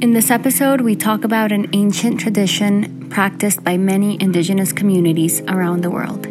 In 0.00 0.14
this 0.14 0.30
episode, 0.30 0.80
we 0.80 0.96
talk 0.96 1.24
about 1.24 1.52
an 1.52 1.68
ancient 1.74 2.18
tradition 2.18 3.10
practiced 3.10 3.62
by 3.62 3.76
many 3.76 4.16
indigenous 4.18 4.72
communities 4.72 5.42
around 5.42 5.82
the 5.82 5.90
world. 5.90 6.26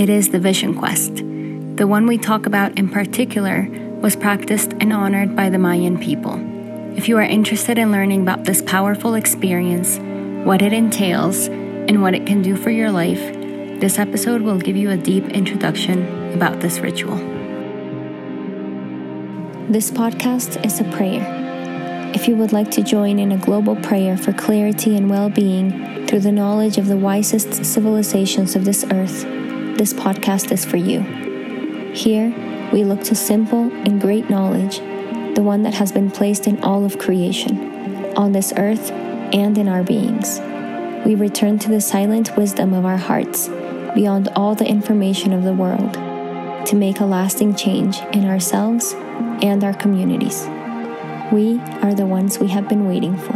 It 0.00 0.08
is 0.08 0.30
the 0.30 0.38
Vision 0.38 0.72
Quest. 0.72 1.16
The 1.16 1.86
one 1.86 2.06
we 2.06 2.16
talk 2.16 2.46
about 2.46 2.78
in 2.78 2.88
particular 2.88 3.68
was 4.00 4.16
practiced 4.16 4.72
and 4.80 4.90
honored 4.90 5.36
by 5.36 5.50
the 5.50 5.58
Mayan 5.58 5.98
people. 5.98 6.40
If 6.96 7.06
you 7.06 7.18
are 7.18 7.22
interested 7.22 7.76
in 7.76 7.92
learning 7.92 8.22
about 8.22 8.44
this 8.44 8.62
powerful 8.62 9.12
experience, 9.12 9.98
what 10.46 10.62
it 10.62 10.72
entails, 10.72 11.48
and 11.48 12.00
what 12.00 12.14
it 12.14 12.24
can 12.24 12.40
do 12.40 12.56
for 12.56 12.70
your 12.70 12.90
life, 12.90 13.20
this 13.80 13.98
episode 13.98 14.40
will 14.40 14.58
give 14.58 14.76
you 14.76 14.88
a 14.88 14.96
deep 14.96 15.28
introduction 15.28 16.32
about 16.32 16.60
this 16.60 16.78
ritual. 16.78 17.18
This 19.68 19.90
podcast 19.90 20.64
is 20.64 20.80
a 20.80 20.84
prayer. 20.84 21.43
If 22.14 22.28
you 22.28 22.36
would 22.36 22.52
like 22.52 22.70
to 22.70 22.82
join 22.84 23.18
in 23.18 23.32
a 23.32 23.36
global 23.36 23.74
prayer 23.74 24.16
for 24.16 24.32
clarity 24.32 24.96
and 24.96 25.10
well 25.10 25.28
being 25.28 26.06
through 26.06 26.20
the 26.20 26.30
knowledge 26.30 26.78
of 26.78 26.86
the 26.86 26.96
wisest 26.96 27.64
civilizations 27.64 28.54
of 28.54 28.64
this 28.64 28.84
earth, 28.92 29.24
this 29.76 29.92
podcast 29.92 30.52
is 30.52 30.64
for 30.64 30.76
you. 30.76 31.00
Here, 31.92 32.32
we 32.72 32.84
look 32.84 33.02
to 33.04 33.16
simple 33.16 33.64
and 33.84 34.00
great 34.00 34.30
knowledge, 34.30 34.78
the 35.34 35.42
one 35.42 35.64
that 35.64 35.74
has 35.74 35.90
been 35.90 36.08
placed 36.08 36.46
in 36.46 36.62
all 36.62 36.84
of 36.84 37.00
creation, 37.00 38.14
on 38.16 38.30
this 38.30 38.52
earth 38.56 38.92
and 38.92 39.58
in 39.58 39.66
our 39.66 39.82
beings. 39.82 40.38
We 41.04 41.16
return 41.16 41.58
to 41.58 41.68
the 41.68 41.80
silent 41.80 42.36
wisdom 42.36 42.74
of 42.74 42.84
our 42.84 42.96
hearts, 42.96 43.48
beyond 43.92 44.28
all 44.36 44.54
the 44.54 44.68
information 44.68 45.32
of 45.32 45.42
the 45.42 45.52
world, 45.52 45.94
to 46.66 46.76
make 46.76 47.00
a 47.00 47.06
lasting 47.06 47.56
change 47.56 47.98
in 48.12 48.24
ourselves 48.24 48.94
and 49.42 49.64
our 49.64 49.74
communities. 49.74 50.46
We 51.34 51.58
are 51.82 51.96
the 51.96 52.06
ones 52.06 52.38
we 52.38 52.46
have 52.46 52.68
been 52.68 52.86
waiting 52.86 53.16
for. 53.16 53.34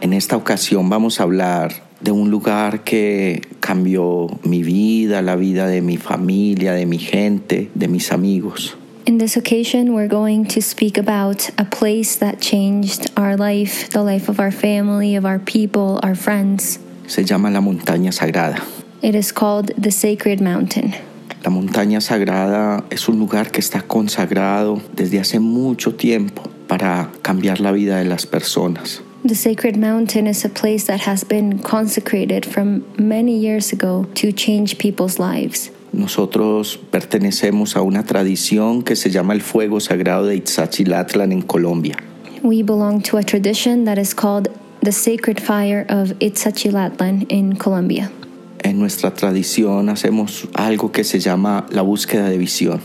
En 0.00 0.12
esta 0.12 0.36
ocasión 0.36 0.88
vamos 0.88 1.18
a 1.18 1.24
hablar 1.24 1.72
de 2.00 2.12
un 2.12 2.30
lugar 2.30 2.84
que 2.84 3.42
cambió 3.58 4.28
mi 4.44 4.62
vida, 4.62 5.22
la 5.22 5.34
vida 5.34 5.66
de 5.66 5.80
mi 5.80 5.96
familia, 5.96 6.72
de 6.72 6.86
mi 6.86 6.98
gente, 6.98 7.68
de 7.74 7.88
mis 7.88 8.12
amigos. 8.12 8.76
In 9.06 9.18
this 9.18 9.36
occasion, 9.36 9.92
we're 9.92 10.06
going 10.06 10.44
to 10.44 10.62
speak 10.62 10.98
about 10.98 11.50
a 11.58 11.64
place 11.64 12.14
that 12.20 12.40
changed 12.40 13.10
our 13.16 13.36
life, 13.36 13.90
the 13.90 14.04
life 14.04 14.28
of 14.28 14.38
our 14.38 14.52
family, 14.52 15.16
of 15.16 15.26
our 15.26 15.40
people, 15.40 15.98
our 16.04 16.14
friends. 16.14 16.78
Se 17.08 17.24
llama 17.24 17.50
la 17.50 17.60
montaña 17.60 18.12
sagrada. 18.12 18.62
It 19.02 19.16
is 19.16 19.32
called 19.32 19.72
the 19.76 19.90
Sacred 19.90 20.40
Mountain. 20.40 20.94
La 21.42 21.50
montaña 21.50 22.00
sagrada 22.00 22.84
es 22.90 23.08
un 23.08 23.18
lugar 23.18 23.50
que 23.50 23.60
está 23.60 23.82
consagrado 23.82 24.80
desde 24.94 25.20
hace 25.20 25.38
mucho 25.38 25.94
tiempo 25.94 26.42
para 26.66 27.10
cambiar 27.22 27.60
la 27.60 27.72
vida 27.72 27.98
de 27.98 28.04
las 28.04 28.26
personas. 28.26 29.02
The 29.24 29.34
Sacred 29.34 29.76
Mountain 29.76 30.26
is 30.26 30.44
a 30.44 30.48
place 30.48 30.86
that 30.86 31.00
has 31.06 31.24
been 31.24 31.58
consecrated 31.58 32.46
from 32.46 32.84
many 32.96 33.36
years 33.36 33.72
ago 33.72 34.06
to 34.14 34.32
change 34.32 34.78
people's 34.78 35.18
lives. 35.18 35.70
Nosotros 35.92 36.78
pertenecemos 36.90 37.76
a 37.76 37.82
una 37.82 38.04
tradición 38.04 38.82
que 38.82 38.94
se 38.94 39.10
llama 39.10 39.32
el 39.34 39.40
fuego 39.40 39.80
sagrado 39.80 40.26
de 40.26 40.36
Itzachilatlan 40.36 41.32
en 41.32 41.42
Colombia. 41.42 41.96
We 42.42 42.62
belong 42.62 43.02
to 43.02 43.16
a 43.16 43.22
tradition 43.22 43.84
that 43.86 43.98
is 43.98 44.14
called 44.14 44.48
the 44.82 44.92
Sacred 44.92 45.40
Fire 45.40 45.84
of 45.88 46.12
Itzachilatlan 46.20 47.26
in 47.30 47.56
Colombia. 47.56 48.10
En 48.62 48.78
nuestra 48.78 49.14
tradición 49.14 49.88
hacemos 49.88 50.48
algo 50.54 50.92
que 50.92 51.04
se 51.04 51.20
llama 51.20 51.66
la 51.70 51.82
búsqueda 51.82 52.28
de 52.28 52.38
visión. 52.38 52.80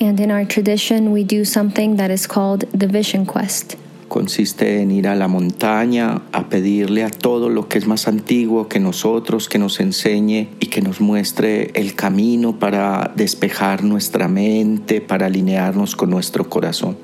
And 0.00 0.18
in 0.18 0.30
our 0.30 0.46
tradition, 0.46 1.12
we 1.12 1.24
do 1.24 1.44
something 1.44 1.96
that 1.96 2.10
is 2.10 2.26
called 2.26 2.66
the 2.76 2.86
Vision 2.86 3.26
Quest. 3.26 3.76
Consiste 4.08 4.82
en 4.82 4.90
ir 4.90 5.08
a 5.08 5.14
la 5.14 5.28
montaña 5.28 6.22
a 6.32 6.48
pedirle 6.48 7.04
a 7.04 7.10
todo 7.10 7.48
lo 7.48 7.68
que 7.68 7.78
es 7.78 7.86
más 7.86 8.06
antiguo 8.06 8.68
que 8.68 8.80
nosotros 8.80 9.48
que 9.48 9.58
nos 9.58 9.80
enseñe 9.80 10.48
y 10.60 10.66
que 10.66 10.82
nos 10.82 11.00
muestre 11.00 11.70
el 11.74 11.94
camino 11.94 12.58
para 12.58 13.12
despejar 13.16 13.82
nuestra 13.82 14.28
mente, 14.28 15.00
para 15.00 15.26
alinearnos 15.26 15.96
con 15.96 16.10
nuestro 16.10 16.48
corazón. 16.48 16.96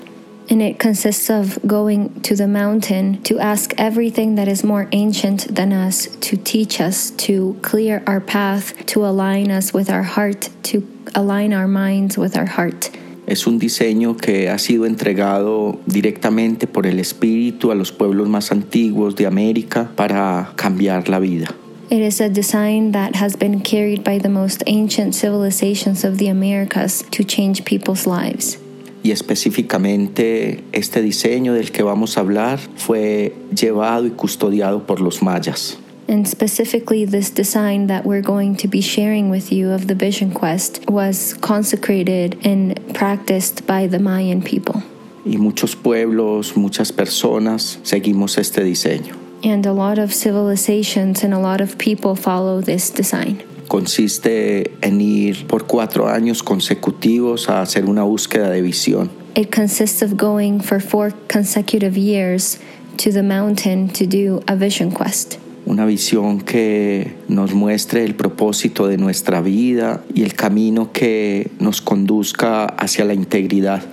And 0.51 0.61
it 0.61 0.79
consists 0.79 1.29
of 1.29 1.57
going 1.65 2.19
to 2.23 2.35
the 2.35 2.45
mountain 2.45 3.23
to 3.23 3.39
ask 3.39 3.73
everything 3.77 4.35
that 4.35 4.49
is 4.49 4.65
more 4.65 4.89
ancient 4.91 5.47
than 5.55 5.71
us 5.71 6.07
to 6.27 6.35
teach 6.35 6.81
us, 6.81 7.11
to 7.23 7.57
clear 7.61 8.03
our 8.05 8.19
path, 8.19 8.73
to 8.87 9.05
align 9.05 9.49
us 9.49 9.73
with 9.73 9.89
our 9.89 10.03
heart, 10.03 10.49
to 10.63 10.85
align 11.15 11.53
our 11.53 11.69
minds 11.69 12.17
with 12.17 12.35
our 12.35 12.47
heart. 12.47 12.91
Es 13.25 13.47
un 13.47 13.59
diseño 13.59 14.17
que 14.17 14.49
ha 14.49 14.57
sido 14.57 14.85
entregado 14.85 15.79
directamente 15.85 16.67
por 16.67 16.85
el 16.85 16.99
Espíritu 16.99 17.71
a 17.71 17.75
los 17.75 17.93
pueblos 17.93 18.27
más 18.27 18.51
antiguos 18.51 19.15
de 19.15 19.27
América 19.27 19.89
para 19.95 20.51
cambiar 20.57 21.07
la 21.07 21.19
vida. 21.19 21.47
It 21.89 22.01
is 22.01 22.19
a 22.19 22.27
design 22.27 22.91
that 22.91 23.15
has 23.15 23.37
been 23.37 23.61
carried 23.61 24.03
by 24.03 24.17
the 24.17 24.27
most 24.27 24.63
ancient 24.65 25.15
civilizations 25.15 26.03
of 26.03 26.17
the 26.17 26.27
Americas 26.27 27.05
to 27.11 27.23
change 27.23 27.63
people's 27.63 28.05
lives. 28.05 28.57
Y 29.03 29.11
específicamente 29.11 30.63
este 30.71 31.01
diseño 31.01 31.53
del 31.53 31.71
que 31.71 31.83
vamos 31.83 32.17
a 32.17 32.21
hablar 32.21 32.59
fue 32.75 33.33
llevado 33.55 34.05
y 34.05 34.11
custodiado 34.11 34.85
por 34.85 35.01
los 35.01 35.23
mayas. 35.23 35.77
And 36.07 36.27
specifically, 36.27 37.05
this 37.05 37.29
design 37.29 37.87
that 37.87 38.05
we're 38.05 38.21
going 38.21 38.57
to 38.57 38.67
be 38.67 38.81
sharing 38.81 39.29
with 39.29 39.51
you 39.51 39.71
of 39.71 39.87
the 39.87 39.95
Vision 39.95 40.31
Quest 40.31 40.81
was 40.89 41.35
consecrated 41.35 42.37
and 42.43 42.77
practiced 42.93 43.65
by 43.65 43.87
the 43.87 43.97
Mayan 43.97 44.41
people. 44.41 44.83
Y 45.23 45.37
muchos 45.37 45.75
pueblos, 45.75 46.57
muchas 46.57 46.91
personas 46.91 47.79
seguimos 47.83 48.37
este 48.37 48.61
diseño. 48.63 49.15
And 49.43 49.65
a 49.65 49.73
lot 49.73 49.97
of 49.99 50.13
civilizations 50.13 51.23
and 51.23 51.33
a 51.33 51.39
lot 51.39 51.61
of 51.61 51.77
people 51.77 52.15
follow 52.15 52.61
this 52.61 52.89
design. 52.89 53.41
Consiste 53.71 54.69
en 54.81 54.99
ir 54.99 55.47
por 55.47 55.65
cuatro 55.65 56.09
años 56.09 56.43
consecutivos 56.43 57.47
a 57.47 57.61
hacer 57.61 57.85
una 57.85 58.03
búsqueda 58.03 58.49
de 58.49 58.61
visión. 58.61 59.09
It 59.33 59.49
consists 59.49 60.01
of 60.01 60.17
going 60.17 60.59
for 60.59 60.81
four 60.81 61.13
consecutive 61.31 61.97
years 61.97 62.59
to 62.97 63.13
the 63.13 63.23
mountain 63.23 63.87
to 63.93 64.05
do 64.05 64.41
a 64.47 64.57
vision 64.57 64.91
quest. 64.91 65.37
Una 65.65 65.85
visión 65.85 66.41
que 66.41 67.15
nos 67.29 67.53
muestre 67.53 68.03
el 68.03 68.15
propósito 68.15 68.87
de 68.87 68.97
nuestra 68.97 69.39
vida 69.39 70.03
y 70.13 70.23
el 70.23 70.33
camino 70.33 70.91
que 70.91 71.49
nos 71.61 71.79
conduzca 71.79 72.65
hacia 72.65 73.05
la 73.05 73.13
integridad. 73.13 73.83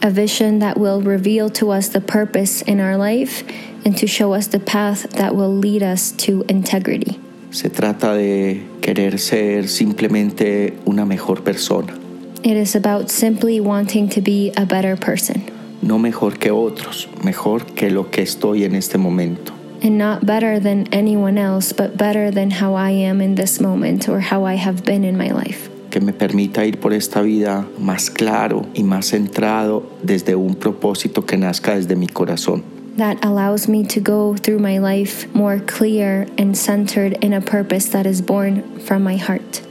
A 0.00 0.10
vision 0.10 0.60
that 0.60 0.76
will 0.76 1.02
reveal 1.02 1.50
to 1.50 1.72
us 1.72 1.88
the 1.88 2.00
purpose 2.00 2.62
in 2.68 2.78
our 2.78 2.96
life 2.96 3.42
and 3.84 3.96
to 3.98 4.06
show 4.06 4.32
us 4.32 4.46
the 4.46 4.60
path 4.60 5.10
that 5.16 5.34
will 5.34 5.52
lead 5.52 5.82
us 5.82 6.12
to 6.18 6.44
integrity. 6.48 7.18
Se 7.54 7.70
trata 7.70 8.14
de 8.14 8.66
querer 8.80 9.20
ser 9.20 9.68
simplemente 9.68 10.74
una 10.86 11.04
mejor 11.04 11.44
persona. 11.44 11.94
It 12.42 12.56
is 12.56 12.74
about 12.74 13.10
simply 13.10 13.60
wanting 13.60 14.08
to 14.08 14.20
be 14.20 14.50
a 14.56 14.64
better 14.64 14.96
person. 14.96 15.44
No 15.80 16.00
mejor 16.00 16.36
que 16.40 16.50
otros, 16.50 17.08
mejor 17.22 17.64
que 17.64 17.90
lo 17.90 18.10
que 18.10 18.22
estoy 18.22 18.64
en 18.64 18.74
este 18.74 18.98
momento. 18.98 19.52
And 19.84 19.98
not 19.98 20.26
better 20.26 20.60
than 20.60 20.88
anyone 20.90 21.38
else, 21.38 21.72
but 21.72 21.96
better 21.96 22.32
than 22.32 22.50
how 22.50 22.74
I 22.74 22.90
am 22.90 23.20
in 23.20 23.36
this 23.36 23.60
moment 23.60 24.08
or 24.08 24.18
how 24.18 24.44
I 24.44 24.56
have 24.56 24.82
been 24.84 25.04
in 25.04 25.16
my 25.16 25.30
life. 25.30 25.70
Que 25.90 26.00
me 26.00 26.12
permita 26.12 26.66
ir 26.66 26.80
por 26.80 26.92
esta 26.92 27.22
vida 27.22 27.68
más 27.78 28.10
claro 28.10 28.66
y 28.74 28.82
más 28.82 29.10
centrado 29.10 29.84
desde 30.02 30.34
un 30.34 30.56
propósito 30.56 31.24
que 31.24 31.36
nazca 31.36 31.76
desde 31.76 31.94
mi 31.94 32.08
corazón. 32.08 32.73
That 32.96 33.24
allows 33.24 33.66
me 33.66 33.84
to 33.86 34.00
go 34.00 34.36
through 34.36 34.60
my 34.60 34.78
life 34.78 35.26
more 35.34 35.58
clear 35.58 36.28
and 36.38 36.56
centered 36.56 37.14
in 37.24 37.32
a 37.32 37.40
purpose 37.40 37.88
that 37.88 38.06
is 38.06 38.22
born 38.22 38.78
from 38.80 39.02
my 39.02 39.16
heart. 39.16 39.62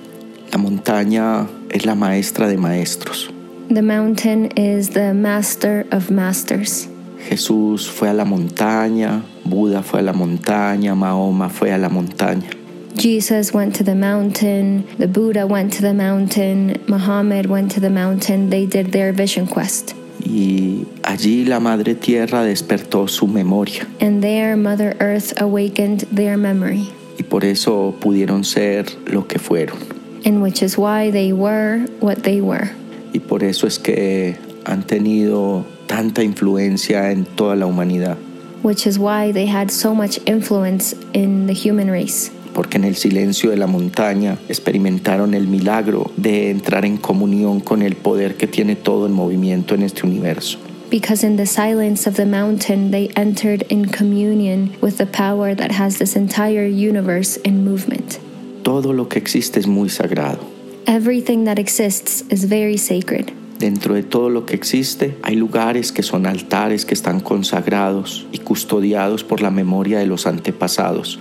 La 0.52 0.60
montaña 0.60 1.48
es 1.72 1.86
la 1.86 1.96
maestra 1.96 2.50
de 2.50 2.58
maestros. 2.58 3.32
The 3.70 3.82
mountain 3.82 4.52
is 4.58 4.90
the 4.90 5.14
master 5.14 5.86
of 5.92 6.12
masters. 6.12 6.88
Jesús 7.30 7.88
fue 7.88 8.10
a 8.10 8.14
la 8.14 8.26
montaña, 8.26 9.24
Buda 9.46 9.82
fue 9.82 10.02
a 10.02 10.04
la 10.04 10.12
montaña, 10.12 10.94
Mahoma 10.94 11.50
fue 11.50 11.72
a 11.72 11.78
la 11.78 11.88
montaña. 11.88 12.52
Jesus 12.96 13.54
went 13.54 13.76
to 13.78 13.84
the 13.84 13.96
mountain, 13.96 14.86
the 14.98 15.08
Buddha 15.08 15.48
went 15.48 15.72
to 15.74 15.82
the 15.82 15.94
mountain, 15.94 16.84
Muhammad 16.88 17.46
went 17.46 17.72
to 17.72 17.80
the 17.80 17.90
mountain. 17.90 18.50
They 18.50 18.66
did 18.66 18.92
their 18.92 19.14
vision 19.14 19.48
quest. 19.48 19.96
Y 20.26 20.86
allí 21.04 21.46
la 21.46 21.60
Madre 21.60 21.96
Tierra 21.96 22.44
despertó 22.44 23.08
su 23.08 23.28
memoria. 23.28 23.88
And 24.00 24.22
there, 24.22 24.56
Mother 24.56 24.96
Earth 25.00 25.34
awakened 25.42 26.06
their 26.14 26.38
memory. 26.38 26.90
Y 27.18 27.24
por 27.24 27.46
eso 27.46 27.96
pudieron 28.00 28.44
ser 28.44 28.86
lo 29.06 29.28
que 29.28 29.40
fueron. 29.40 29.78
And 30.26 30.42
which 30.42 30.64
is 30.64 30.78
why 30.78 31.12
they 31.12 31.34
were 31.34 31.86
what 32.00 32.24
they 32.24 32.42
were. 32.42 32.72
Y 33.14 33.20
por 33.20 33.44
eso 33.44 33.68
es 33.68 33.78
que 33.78 34.38
han 34.66 34.84
tenido 34.84 35.66
tanta 35.88 36.24
influencia 36.24 37.12
en 37.12 37.26
toda 37.26 37.56
la 37.56 37.66
humanidad. 37.66 38.18
Which 38.64 38.88
is 38.88 38.98
why 38.98 39.34
they 39.34 39.46
had 39.46 39.70
so 39.70 39.94
much 39.94 40.20
influence 40.26 40.96
in 41.14 41.48
the 41.48 41.54
human 41.54 41.92
race. 41.92 42.32
Porque 42.54 42.78
en 42.78 42.84
el 42.84 42.96
silencio 42.96 43.50
de 43.50 43.58
la 43.58 43.68
montaña 43.68 44.38
experimentaron 44.48 45.34
el 45.34 45.48
milagro 45.48 46.12
de 46.18 46.52
entrar 46.52 46.86
en 46.86 46.98
comunión 46.98 47.60
con 47.60 47.82
el 47.82 47.96
poder 47.96 48.36
que 48.36 48.48
tiene 48.48 48.76
todo 48.76 49.06
en 49.08 49.14
movimiento 49.14 49.76
en 49.76 49.84
este 49.84 50.06
universo. 50.06 50.60
because 50.94 51.24
in 51.24 51.38
the 51.38 51.46
silence 51.48 52.06
of 52.06 52.18
the 52.18 52.26
mountain 52.26 52.92
they 52.92 53.10
entered 53.16 53.64
in 53.70 53.84
communion 53.86 54.70
with 54.80 55.00
the 55.00 55.08
power 55.08 55.56
that 55.56 55.72
has 55.72 55.98
this 55.98 56.16
entire 56.16 56.68
universe 56.68 57.36
in 57.38 57.66
movement. 57.66 58.20
Todo 58.62 58.94
lo 58.94 59.10
que 59.10 59.18
existe 59.18 59.60
es 59.60 59.66
muy 59.66 59.90
sagrado. 59.90 60.46
Everything 60.86 61.46
that 61.46 61.58
exists 61.58 62.24
is 62.30 62.46
very 62.46 62.78
sacred. 62.78 63.34
Dentro 63.58 63.96
de 63.96 64.04
todo 64.04 64.30
lo 64.30 64.46
que 64.46 64.54
existe 64.54 65.18
hay 65.24 65.36
lugares 65.36 65.92
que 65.92 66.04
son 66.04 66.28
altares 66.28 66.86
que 66.86 66.94
están 66.94 67.22
consagrados 67.22 68.28
y 68.32 68.38
custodiados 68.38 69.24
por 69.24 69.42
la 69.42 69.50
memoria 69.50 69.98
de 69.98 70.06
los 70.06 70.28
antepasados. 70.28 71.18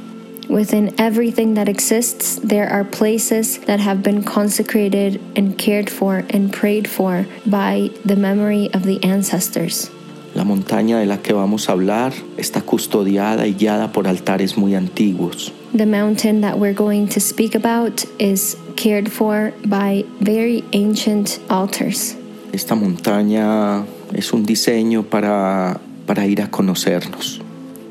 Within 0.52 0.92
everything 1.00 1.54
that 1.54 1.66
exists, 1.66 2.38
there 2.44 2.68
are 2.68 2.84
places 2.84 3.58
that 3.60 3.80
have 3.80 4.02
been 4.02 4.22
consecrated 4.22 5.18
and 5.34 5.56
cared 5.56 5.88
for 5.88 6.24
and 6.28 6.52
prayed 6.52 6.86
for 6.86 7.24
by 7.46 7.88
the 8.04 8.16
memory 8.16 8.68
of 8.74 8.82
the 8.82 9.02
ancestors. 9.02 9.90
La 10.34 10.44
montaña 10.44 11.00
de 11.00 11.06
la 11.06 11.22
que 11.22 11.32
vamos 11.32 11.70
a 11.70 11.72
hablar 11.72 12.12
está 12.36 12.60
custodiada 12.60 13.46
y 13.46 13.54
guiada 13.54 13.92
por 13.92 14.06
altares 14.06 14.58
muy 14.58 14.74
antiguos. 14.74 15.52
The 15.72 15.86
mountain 15.86 16.42
that 16.42 16.58
we're 16.58 16.74
going 16.74 17.08
to 17.08 17.20
speak 17.20 17.54
about 17.54 18.04
is 18.18 18.54
cared 18.76 19.10
for 19.10 19.54
by 19.64 20.04
very 20.20 20.64
ancient 20.74 21.40
altars. 21.48 22.14
Esta 22.52 22.74
montaña 22.74 23.86
es 24.12 24.34
un 24.34 24.44
diseño 24.44 25.02
para, 25.02 25.80
para 26.06 26.26
ir 26.26 26.42
a 26.42 26.50
conocernos. 26.50 27.40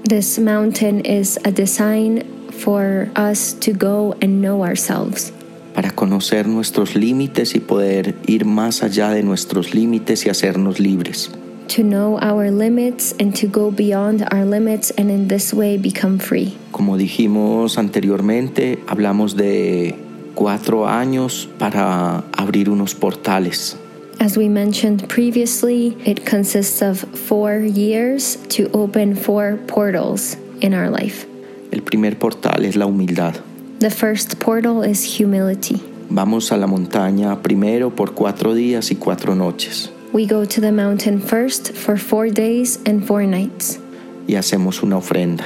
This 0.04 0.38
mountain 0.38 1.00
is 1.02 1.40
a 1.44 1.52
design 1.52 2.41
for 2.64 3.10
us 3.16 3.54
to 3.60 3.74
go 3.74 4.16
and 4.22 4.42
know 4.42 4.64
ourselves, 4.64 5.34
para 5.74 5.92
conocer 5.92 6.48
nuestros 6.48 6.96
límites 6.96 7.56
y 7.56 7.60
poder 7.60 8.16
ir 8.28 8.46
más 8.46 8.84
allá 8.84 9.12
de 9.12 9.24
nuestros 9.24 9.74
límites 9.74 10.26
y 10.26 10.30
hacernos 10.30 10.80
libres. 10.80 11.32
to 11.68 11.84
know 11.84 12.20
our 12.20 12.52
limits 12.52 13.14
and 13.18 13.34
to 13.34 13.48
go 13.48 13.72
beyond 13.72 14.28
our 14.34 14.44
limits 14.44 14.92
and 14.98 15.10
in 15.10 15.30
this 15.30 15.54
way 15.54 15.78
become 15.78 16.20
free. 16.20 16.58
Como 16.72 16.98
dijimos 16.98 17.78
anteriormente, 17.78 18.80
hablamos 18.88 19.38
de 19.38 19.96
cuatro 20.36 20.88
años 20.88 21.48
para 21.58 22.26
abrir 22.38 22.70
unos 22.70 22.94
portales. 22.94 23.78
As 24.20 24.38
we 24.38 24.50
mentioned 24.50 25.08
previously, 25.08 25.98
it 26.06 26.26
consists 26.26 26.82
of 26.82 27.00
four 27.00 27.60
years 27.60 28.38
to 28.50 28.70
open 28.74 29.16
four 29.16 29.58
portals 29.68 30.36
in 30.62 30.74
our 30.74 30.90
life. 30.90 31.26
El 31.72 31.82
primer 31.84 32.18
portal 32.20 32.66
es 32.66 32.76
la 32.76 32.86
humildad. 32.86 33.36
The 33.80 33.90
first 33.90 34.36
portal 34.40 34.84
is 34.84 35.20
humility. 35.20 35.82
Vamos 36.10 36.52
a 36.52 36.58
la 36.58 36.68
montaña 36.68 37.42
primero 37.42 37.90
por 37.96 38.14
cuatro 38.14 38.54
días 38.54 38.92
y 38.92 38.96
cuatro 38.96 39.34
noches 39.36 39.90
We 40.14 40.26
go 40.26 40.46
to 40.46 40.60
the 40.60 40.74
mountain 40.74 41.22
first 41.22 41.72
for 41.74 41.98
four 41.98 42.30
days 42.30 42.80
and 42.86 43.06
four 43.06 43.24
nights, 43.24 43.80
y 44.28 44.36
hacemos 44.36 44.84
una 44.84 44.98
ofrenda. 44.98 45.46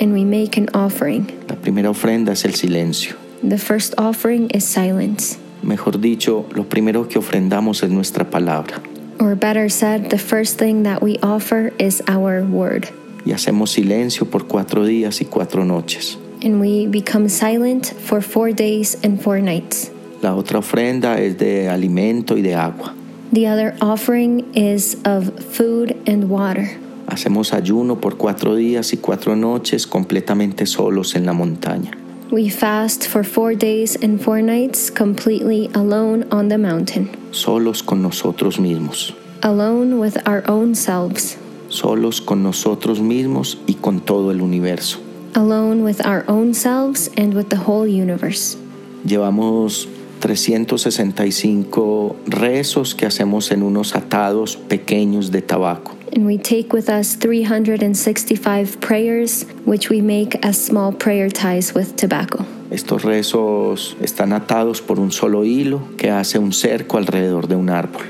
and 0.00 0.12
we 0.12 0.24
make 0.24 0.56
an 0.56 0.68
offering. 0.72 1.26
La 1.48 1.56
primera 1.56 1.90
ofrenda 1.90 2.32
es 2.32 2.44
el 2.44 2.52
silencio. 2.54 3.16
The 3.42 3.58
first 3.58 3.94
offering 3.98 4.50
is 4.50 4.64
silence. 4.64 5.36
Mejor 5.62 5.98
dicho, 6.00 6.46
lo 6.54 6.64
primero 6.64 7.08
que 7.08 7.18
ofrendamos 7.18 7.82
es 7.82 7.90
nuestra 7.90 8.30
palabra. 8.30 8.80
Or 9.18 9.34
better 9.34 9.68
said, 9.68 10.10
the 10.10 10.18
first 10.18 10.58
thing 10.58 10.82
that 10.84 11.02
we 11.02 11.18
offer 11.22 11.72
is 11.78 12.02
our 12.08 12.44
word. 12.44 12.88
Y 13.24 13.32
hacemos 13.32 13.70
silencio 13.72 14.26
por 14.26 14.46
cuatro 14.46 14.84
días 14.84 15.20
y 15.20 15.24
cuatro 15.24 15.64
noches. 15.64 16.18
And 16.42 16.60
we 16.60 16.86
become 16.86 17.28
silent 17.28 17.86
for 17.86 18.20
four 18.20 18.52
days 18.52 18.96
and 19.02 19.20
four 19.20 19.40
nights. 19.40 19.90
La 20.22 20.34
otra 20.34 20.58
ofrenda 20.58 21.18
es 21.18 21.38
de 21.38 21.68
alimento 21.68 22.36
y 22.36 22.42
de 22.42 22.54
agua. 22.54 22.94
The 23.32 23.46
other 23.48 23.74
offering 23.80 24.44
is 24.54 24.96
of 25.04 25.30
food 25.40 25.96
and 26.06 26.24
water. 26.28 26.68
Hacemos 27.06 27.52
ayuno 27.52 28.00
por 28.00 28.16
cuatro 28.16 28.54
días 28.56 28.92
y 28.92 28.98
cuatro 28.98 29.34
noches 29.36 29.86
completamente 29.86 30.66
solos 30.66 31.14
en 31.16 31.26
la 31.26 31.32
montaña. 31.32 31.92
We 32.30 32.48
fast 32.48 33.06
for 33.06 33.22
four 33.24 33.54
days 33.54 33.96
and 34.02 34.20
four 34.20 34.40
nights 34.40 34.90
completely 34.90 35.70
alone 35.74 36.26
on 36.30 36.48
the 36.48 36.56
mountain, 36.58 37.10
Solos 37.32 37.82
con 37.82 38.02
nosotros 38.02 38.58
mismos. 38.58 39.14
alone 39.42 39.98
with 39.98 40.16
our 40.26 40.42
own 40.48 40.74
selves, 40.74 41.36
Solos 41.74 42.20
con 42.20 42.42
nosotros 42.42 43.00
mismos 43.00 43.58
y 43.66 43.74
con 43.74 44.00
todo 44.00 44.30
el 44.30 44.40
universo. 44.40 45.00
alone 45.34 45.82
with 45.82 46.00
our 46.06 46.24
own 46.28 46.54
selves 46.54 47.10
and 47.16 47.34
with 47.34 47.48
the 47.50 47.56
whole 47.56 47.86
universe. 47.86 48.56
Llevamos 49.04 49.88
365 50.20 52.16
rezos 52.26 52.94
que 52.94 53.06
hacemos 53.06 53.50
en 53.50 53.62
unos 53.62 53.94
atados 53.94 54.56
pequeños 54.56 55.30
de 55.30 55.42
tabaco. 55.42 55.92
And 56.14 56.24
we 56.24 56.38
take 56.38 56.72
with 56.72 56.88
us 56.88 57.16
365 57.16 58.80
prayers, 58.80 59.44
which 59.64 59.90
we 59.90 60.00
make 60.00 60.38
as 60.44 60.56
small 60.56 60.92
prayer 60.92 61.28
ties 61.28 61.74
with 61.74 61.96
tobacco. 61.96 62.46
Estos 62.70 63.02
rezos 63.02 63.96
están 64.00 64.32
atados 64.32 64.80
por 64.80 64.98
un 65.00 65.12
solo 65.12 65.44
hilo 65.44 65.82
que 65.98 66.10
hace 66.10 66.38
un 66.38 66.52
cerco 66.52 66.96
alrededor 66.98 67.46
de 67.48 67.56
un 67.56 67.68
árbol. 67.68 68.02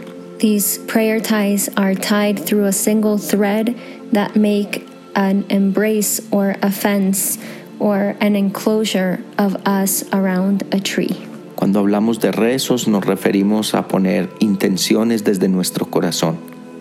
These 0.45 0.77
prayer 0.87 1.21
ties 1.21 1.71
are 1.75 1.95
tied 1.95 2.39
through 2.39 2.67
a 2.67 2.73
single 2.73 3.17
thread 3.17 3.75
that 4.13 4.37
make 4.37 4.87
an 5.17 5.47
embrace 5.49 6.21
or 6.31 6.57
a 6.61 6.71
fence 6.71 7.39
or 7.81 8.15
an 8.21 8.37
enclosure 8.37 9.25
of 9.39 9.57
us 9.65 10.05
around 10.13 10.65
a 10.71 10.81
tree. 10.81 11.17
Cuando 11.57 11.81
hablamos 11.81 12.21
de 12.21 12.31
rezos 12.31 12.87
nos 12.87 13.07
referimos 13.07 13.73
a 13.73 13.89
poner 13.89 14.29
intenciones 14.41 15.25
desde 15.25 15.49
nuestro 15.49 15.87
corazón. 15.87 16.37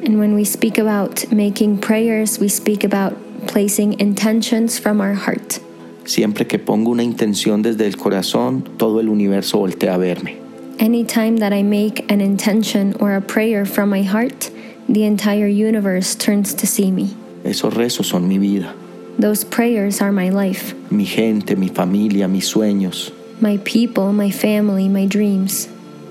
And 0.06 0.20
when 0.20 0.36
we 0.36 0.44
speak 0.44 0.78
about 0.78 1.32
making 1.32 1.78
prayers, 1.78 2.40
we 2.40 2.50
speak 2.50 2.84
about 2.84 3.16
placing 3.48 3.98
intentions 3.98 4.78
from 4.78 5.00
our 5.00 5.14
heart. 5.14 5.62
Siempre 6.04 6.48
que 6.48 6.60
pongo 6.60 6.92
una 6.92 7.04
intención 7.04 7.62
desde 7.62 7.88
el 7.88 7.96
corazón, 7.96 8.66
todo 8.78 9.00
el 9.00 9.08
universo 9.08 9.60
voltea 9.60 9.94
a 9.94 9.98
verme. 9.98 10.43
Anytime 10.80 11.38
that 11.38 11.54
I 11.54 11.64
make 11.64 12.12
an 12.12 12.20
intention 12.22 12.96
or 13.00 13.16
a 13.16 13.22
prayer 13.22 13.66
from 13.66 13.90
my 13.90 14.02
heart, 14.04 14.50
the 14.90 15.04
entire 15.06 15.48
universe 15.48 16.16
turns 16.16 16.54
to 16.56 16.68
see 16.68 16.92
me. 16.92 17.16
Esos 17.44 17.74
rezos 17.74 18.06
son 18.06 18.28
mi 18.28 18.38
vida, 18.38 18.74
Those 19.20 19.44
prayers 19.44 20.02
are 20.02 20.12
my 20.12 20.30
life, 20.30 20.74
mi 20.92 21.06
gente, 21.06 21.56
mi 21.56 21.68
familia, 21.68 22.28
mis 22.28 22.52
sueños, 22.52 23.12
my 23.42 23.58
people, 23.64 24.12
my 24.12 24.32
family, 24.32 24.90
my 24.90 25.06
dreams, 25.06 25.68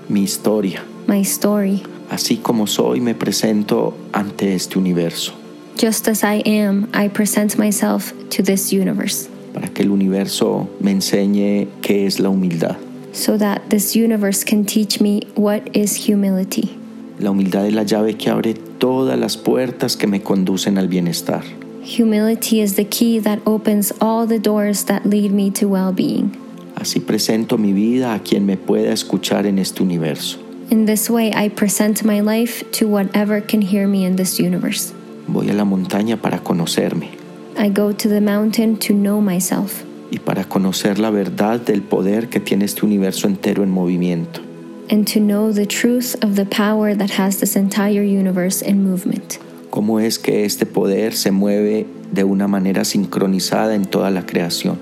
mi 0.09 0.23
historia. 0.23 0.81
my 1.07 1.21
story. 1.23 1.83
Así 2.09 2.37
como 2.41 2.65
soy, 2.67 2.99
me 3.01 3.13
presento 3.15 3.93
ante 4.13 4.53
este 4.53 4.77
universo, 4.77 5.33
Just 5.77 6.07
as 6.07 6.23
I 6.23 6.41
am, 6.45 6.87
I 6.93 7.09
present 7.09 7.57
myself 7.57 8.13
to 8.29 8.43
this 8.43 8.71
universe 8.71 9.27
para 9.53 9.67
que 9.67 9.83
el 9.83 9.91
universo 9.91 10.67
me 10.79 10.91
enseñe 10.91 11.67
qué 11.81 12.05
es 12.07 12.19
la 12.19 12.29
humildad. 12.29 12.77
So 13.13 13.37
that 13.37 13.69
this 13.69 13.95
universe 13.95 14.43
can 14.43 14.65
teach 14.65 14.99
me 14.99 15.21
what 15.35 15.73
is 15.73 16.07
humility. 16.07 16.77
La 17.19 17.29
humildad 17.29 17.67
es 17.67 17.73
la 17.73 17.83
llave 17.83 18.17
que 18.17 18.29
abre 18.29 18.53
todas 18.53 19.17
las 19.17 19.37
puertas 19.37 19.95
que 19.95 20.07
me 20.07 20.21
conducen 20.21 20.77
al 20.77 20.87
bienestar. 20.87 21.43
Humility 21.85 22.59
is 22.59 22.75
the 22.75 22.85
key 22.85 23.19
that 23.19 23.39
opens 23.45 23.93
all 24.01 24.25
the 24.25 24.39
doors 24.39 24.85
that 24.85 25.05
lead 25.05 25.31
me 25.31 25.51
to 25.51 25.67
well 25.67 25.93
being. 25.93 26.31
Así 26.75 26.99
presento 26.99 27.57
mi 27.57 27.71
vida 27.71 28.13
a 28.13 28.19
quien 28.19 28.45
me 28.45 28.57
pueda 28.57 28.91
escuchar 28.91 29.45
en 29.45 29.59
este 29.59 29.81
universo. 29.81 30.39
In 30.69 30.85
this 30.85 31.09
way, 31.09 31.31
I 31.33 31.49
present 31.49 32.03
my 32.03 32.19
life 32.19 32.63
to 32.79 32.87
whatever 32.87 33.41
can 33.41 33.61
hear 33.61 33.87
me 33.87 34.05
in 34.05 34.15
this 34.15 34.39
universe. 34.39 34.93
Voy 35.27 35.49
a 35.49 35.53
la 35.53 35.65
montaña 35.65 36.21
para 36.21 36.39
conocerme 36.39 37.09
I 37.55 37.69
go 37.69 37.91
to 37.91 38.09
the 38.09 38.19
mountain 38.19 38.77
to 38.77 38.93
know 38.93 39.21
myself 39.21 39.83
y 40.13 40.19
para 40.19 40.43
conocer 40.43 40.99
la 40.99 41.09
verdad 41.09 41.59
del 41.59 41.81
poder 41.81 42.29
que 42.29 42.39
tiene 42.39 42.65
este 42.65 42.85
universo 42.85 43.27
entero 43.27 43.63
en 43.63 43.71
movimiento. 43.71 44.41
and 44.89 45.07
to 45.07 45.19
know 45.19 45.51
the 45.51 45.65
truth 45.65 46.15
of 46.23 46.35
the 46.35 46.45
power 46.45 46.93
that 46.93 47.11
has 47.11 47.39
this 47.39 47.55
entire 47.55 48.03
universe 48.03 48.61
in 48.61 48.83
movement. 48.83 49.39
Cómo 49.71 49.99
es 49.99 50.19
que 50.19 50.45
este 50.45 50.65
poder 50.65 51.13
se 51.13 51.31
mueve 51.31 51.87
de 52.11 52.23
una 52.23 52.47
manera 52.47 52.83
sincronizada 52.85 53.73
en 53.73 53.85
toda 53.85 54.11
la 54.11 54.23
creación. 54.25 54.77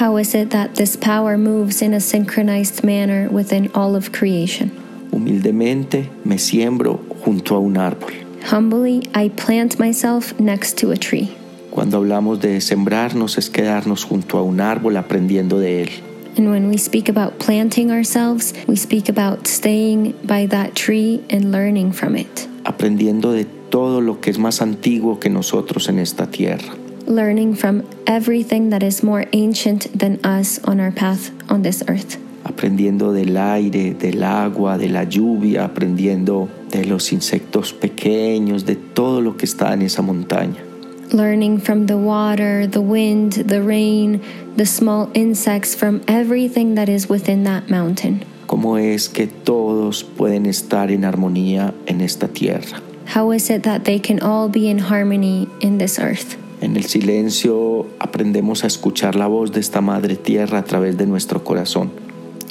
How 0.00 0.16
is 0.16 0.34
it 0.34 0.50
that 0.50 0.74
this 0.74 0.96
power 0.96 1.36
moves 1.36 1.82
in 1.82 1.92
a 1.94 2.00
synchronized 2.00 2.82
manner 2.82 3.28
within 3.30 3.70
all 3.74 3.94
of 3.94 4.10
creation? 4.10 4.72
Humildemente 5.12 6.08
me 6.24 6.38
siembro 6.38 6.98
junto 7.24 7.54
a 7.54 7.60
un 7.60 7.76
árbol. 7.76 8.10
Humbly, 8.50 9.02
I 9.14 9.28
plant 9.28 9.78
myself 9.78 10.34
next 10.40 10.76
to 10.78 10.90
a 10.90 10.96
tree. 10.96 11.36
Cuando 11.72 11.96
hablamos 11.96 12.38
de 12.38 12.60
sembrarnos 12.60 13.38
es 13.38 13.48
quedarnos 13.48 14.04
junto 14.04 14.36
a 14.36 14.42
un 14.42 14.60
árbol 14.60 14.94
aprendiendo 14.98 15.58
de 15.58 15.84
él. 15.84 15.88
And 16.36 16.50
when 16.50 16.68
we 16.68 16.76
speak 16.76 17.08
about 17.08 17.38
planting 17.38 17.90
ourselves, 17.90 18.52
we 18.68 18.76
speak 18.76 19.08
about 19.08 19.46
staying 19.46 20.14
by 20.22 20.46
that 20.48 20.74
tree 20.74 21.22
and 21.30 21.50
learning 21.50 21.94
from 21.94 22.16
it, 22.16 22.46
aprendiendo 22.64 23.32
de 23.32 23.46
todo 23.70 24.02
lo 24.02 24.20
que 24.20 24.30
es 24.30 24.38
más 24.38 24.60
antiguo 24.60 25.18
que 25.18 25.30
nosotros 25.30 25.88
en 25.88 25.98
esta 25.98 26.26
tierra, 26.26 26.74
learning 27.06 27.54
from 27.54 27.84
everything 28.06 28.68
that 28.68 28.82
is 28.82 29.02
more 29.02 29.26
ancient 29.32 29.86
than 29.98 30.18
us 30.26 30.60
on 30.64 30.78
our 30.78 30.92
path 30.92 31.30
on 31.50 31.62
this 31.62 31.82
earth, 31.88 32.18
aprendiendo 32.44 33.14
del 33.14 33.38
aire, 33.38 33.94
del 33.94 34.22
agua, 34.22 34.76
de 34.76 34.90
la 34.90 35.04
lluvia, 35.04 35.64
aprendiendo 35.64 36.50
de 36.70 36.84
los 36.84 37.14
insectos 37.14 37.72
pequeños, 37.72 38.66
de 38.66 38.76
todo 38.76 39.22
lo 39.22 39.38
que 39.38 39.46
está 39.46 39.72
en 39.72 39.80
esa 39.80 40.02
montaña. 40.02 40.71
Learning 41.12 41.58
from 41.58 41.86
the 41.86 41.96
water, 41.96 42.66
the 42.66 42.80
wind, 42.80 43.32
the 43.32 43.62
rain, 43.62 44.20
the 44.56 44.66
small 44.66 45.10
insects, 45.14 45.74
from 45.74 46.02
everything 46.08 46.74
that 46.74 46.88
is 46.88 47.08
within 47.08 47.44
that 47.44 47.68
mountain. 47.70 48.24
¿Cómo 48.46 48.76
es 48.76 49.08
que 49.08 49.26
todos 49.26 50.04
pueden 50.04 50.46
estar 50.46 50.90
en 50.90 51.04
armonía 51.04 51.72
en 51.86 52.00
esta 52.00 52.28
tierra? 52.28 52.80
How 53.06 53.32
is 53.32 53.50
it 53.50 53.62
that 53.64 53.84
they 53.84 53.98
can 53.98 54.20
all 54.20 54.48
be 54.48 54.68
in 54.68 54.78
harmony 54.78 55.48
in 55.60 55.78
this 55.78 55.98
earth? 55.98 56.36
En 56.60 56.76
el 56.76 56.84
silencio 56.84 57.86
aprendemos 57.98 58.62
a 58.62 58.68
escuchar 58.68 59.16
la 59.16 59.26
voz 59.26 59.52
de 59.52 59.60
esta 59.60 59.80
madre 59.80 60.16
tierra 60.16 60.58
a 60.58 60.64
través 60.64 60.96
de 60.96 61.06
nuestro 61.06 61.42
corazón. 61.42 61.90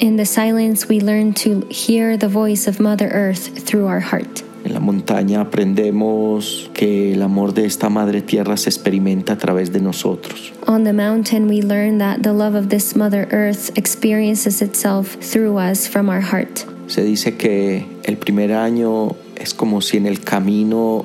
In 0.00 0.16
the 0.16 0.26
silence, 0.26 0.88
we 0.88 1.00
learn 1.00 1.32
to 1.34 1.66
hear 1.70 2.16
the 2.16 2.28
voice 2.28 2.66
of 2.66 2.80
Mother 2.80 3.08
Earth 3.12 3.64
through 3.64 3.86
our 3.86 4.00
heart. 4.00 4.42
En 4.64 4.74
la 4.74 4.80
montaña 4.80 5.40
aprendemos 5.40 6.70
que 6.72 7.12
el 7.14 7.22
amor 7.22 7.52
de 7.52 7.66
esta 7.66 7.88
madre 7.88 8.22
tierra 8.22 8.56
se 8.56 8.70
experimenta 8.70 9.32
a 9.32 9.38
través 9.38 9.72
de 9.72 9.80
nosotros. 9.80 10.52
On 10.66 10.84
the 10.84 10.92
mountain, 10.92 11.48
we 11.48 11.62
learn 11.62 11.98
that 11.98 12.22
the 12.22 12.32
love 12.32 12.54
of 12.54 12.68
this 12.68 12.94
Mother 12.94 13.26
Earth 13.32 13.76
experiences 13.76 14.62
itself 14.62 15.16
through 15.20 15.58
us 15.58 15.88
from 15.88 16.08
our 16.08 16.20
heart. 16.20 16.64
Se 16.86 17.02
dice 17.02 17.36
que 17.36 17.86
el 18.04 18.16
primer 18.18 18.52
año 18.52 19.16
es 19.36 19.54
como 19.54 19.80
si 19.80 19.96
en 19.96 20.06
el 20.06 20.20
camino 20.20 21.04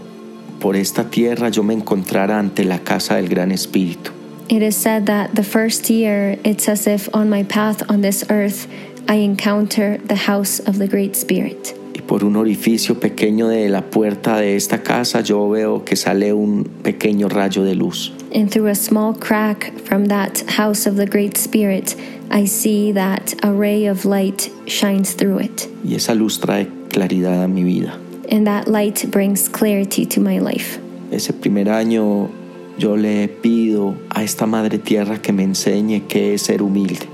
por 0.59 0.75
esta 0.75 1.09
tierra 1.09 1.49
yo 1.49 1.63
me 1.63 1.73
encontrara 1.73 2.37
ante 2.37 2.63
la 2.63 2.79
casa 2.79 3.15
del 3.15 3.27
Gran 3.27 3.51
Espíritu. 3.51 4.11
It 4.49 4.61
is 4.61 4.75
said 4.77 5.07
that 5.07 5.35
the 5.35 5.43
first 5.43 5.89
year, 5.89 6.37
it's 6.43 6.69
as 6.69 6.87
if 6.87 7.09
on 7.13 7.29
my 7.29 7.43
path 7.43 7.83
on 7.89 8.01
this 8.01 8.23
earth, 8.29 8.67
I 9.09 9.15
encounter 9.15 9.97
the 9.97 10.15
house 10.15 10.59
of 10.59 10.77
the 10.77 10.87
Great 10.87 11.15
Spirit. 11.15 11.73
Y 11.97 12.01
por 12.01 12.23
un 12.23 12.35
orificio 12.35 12.99
pequeño 12.99 13.47
de 13.47 13.69
la 13.69 13.81
puerta 13.89 14.37
de 14.37 14.55
esta 14.55 14.83
casa 14.83 15.21
yo 15.21 15.49
veo 15.49 15.83
que 15.83 15.95
sale 15.95 16.31
un 16.31 16.63
pequeño 16.83 17.27
rayo 17.27 17.63
de 17.63 17.73
luz. 17.73 18.13
And 18.35 18.51
through 18.51 18.69
a 18.69 18.75
small 18.75 19.15
crack 19.15 19.73
from 19.83 20.05
that 20.05 20.43
house 20.47 20.85
of 20.85 20.95
the 20.95 21.07
Great 21.07 21.37
Spirit, 21.37 21.95
I 22.29 22.45
see 22.45 22.91
that 22.91 23.33
a 23.43 23.51
ray 23.51 23.87
of 23.87 24.05
light 24.05 24.51
shines 24.67 25.15
through 25.15 25.39
it. 25.39 25.67
Y 25.83 25.95
esa 25.95 26.13
luz 26.13 26.39
trae 26.39 26.67
claridad 26.89 27.43
a 27.43 27.47
mi 27.47 27.63
vida. 27.63 27.97
And 28.29 28.45
that 28.45 28.67
light 28.67 29.09
brings 29.09 29.49
clarity 29.49 30.05
to 30.05 30.19
my 30.19 30.37
life. 30.37 30.79
Ese 31.11 31.33
primer 31.33 31.69
año 31.69 32.29
yo 32.77 32.95
le 32.95 33.27
pido 33.27 33.95
a 34.11 34.21
esta 34.21 34.45
madre 34.45 34.77
tierra 34.77 35.19
que 35.19 35.33
me 35.33 35.43
enseñe 35.43 36.03
qué 36.07 36.35
es 36.35 36.43
ser 36.43 36.61
humilde. 36.61 37.07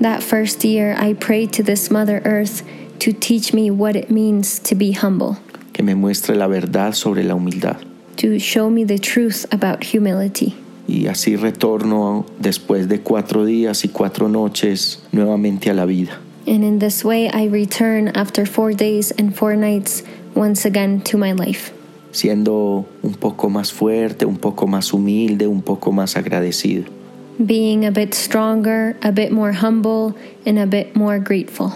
That 0.00 0.24
first 0.24 0.64
year, 0.64 0.96
I 0.98 1.14
prayed 1.14 1.52
to 1.52 1.62
this 1.62 1.88
Mother 1.88 2.20
Earth 2.24 2.64
to 3.00 3.12
teach 3.12 3.52
me 3.52 3.70
what 3.70 3.96
it 3.96 4.10
means 4.10 4.58
to 4.60 4.74
be 4.74 4.92
humble, 4.92 5.36
que 5.72 5.82
me 5.84 5.94
muestre 5.94 6.34
la 6.36 6.46
verdad 6.46 6.92
sobre 6.94 7.22
la 7.24 7.34
humildad. 7.34 7.76
to 8.16 8.38
show 8.38 8.70
me 8.70 8.84
the 8.84 8.98
truth 8.98 9.44
about 9.52 9.82
humility. 9.82 10.54
Y 10.86 11.06
así 11.06 11.36
retorno 11.36 12.26
después 12.38 12.88
de 12.88 13.00
cuatro 13.00 13.44
días 13.44 13.84
y 13.84 13.88
cuatro 13.88 14.28
noches 14.28 15.02
nuevamente 15.12 15.70
a 15.70 15.74
la 15.74 15.86
vida. 15.86 16.18
And 16.46 16.62
in 16.62 16.78
this 16.78 17.02
way, 17.04 17.30
I 17.30 17.46
return 17.46 18.08
after 18.14 18.44
four 18.44 18.74
days 18.74 19.10
and 19.12 19.34
four 19.34 19.56
nights 19.56 20.02
once 20.34 20.66
again 20.66 21.00
to 21.04 21.16
my 21.16 21.32
life, 21.32 21.72
siendo 22.12 22.84
un 23.02 23.14
poco 23.14 23.48
más 23.48 23.72
fuerte, 23.72 24.26
un 24.26 24.36
poco 24.36 24.66
más 24.66 24.92
humilde, 24.92 25.46
un 25.46 25.62
poco 25.62 25.90
más 25.90 26.16
agradecido. 26.16 26.84
being 27.44 27.84
a 27.84 27.90
bit 27.90 28.14
stronger, 28.14 28.96
a 29.02 29.10
bit 29.10 29.32
more 29.32 29.52
humble, 29.52 30.14
and 30.46 30.58
a 30.58 30.66
bit 30.66 30.94
more 30.94 31.18
grateful, 31.18 31.72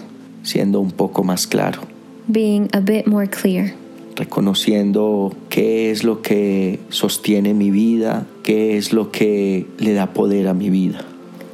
siendo 0.49 0.79
un 0.79 0.91
poco 0.91 1.23
más 1.23 1.45
claro, 1.45 1.81
being 2.27 2.67
a 2.73 2.79
bit 2.79 3.05
more 3.05 3.27
clear, 3.27 3.73
reconociendo 4.15 5.31
qué 5.49 5.91
es 5.91 6.03
lo 6.03 6.21
que 6.21 6.79
sostiene 6.89 7.53
mi 7.53 7.69
vida, 7.69 8.25
qué 8.43 8.77
es 8.77 8.91
lo 8.91 9.11
que 9.11 9.65
le 9.77 9.93
da 9.93 10.07
poder 10.13 10.47
a 10.47 10.53
mi 10.53 10.69
vida. 10.69 11.05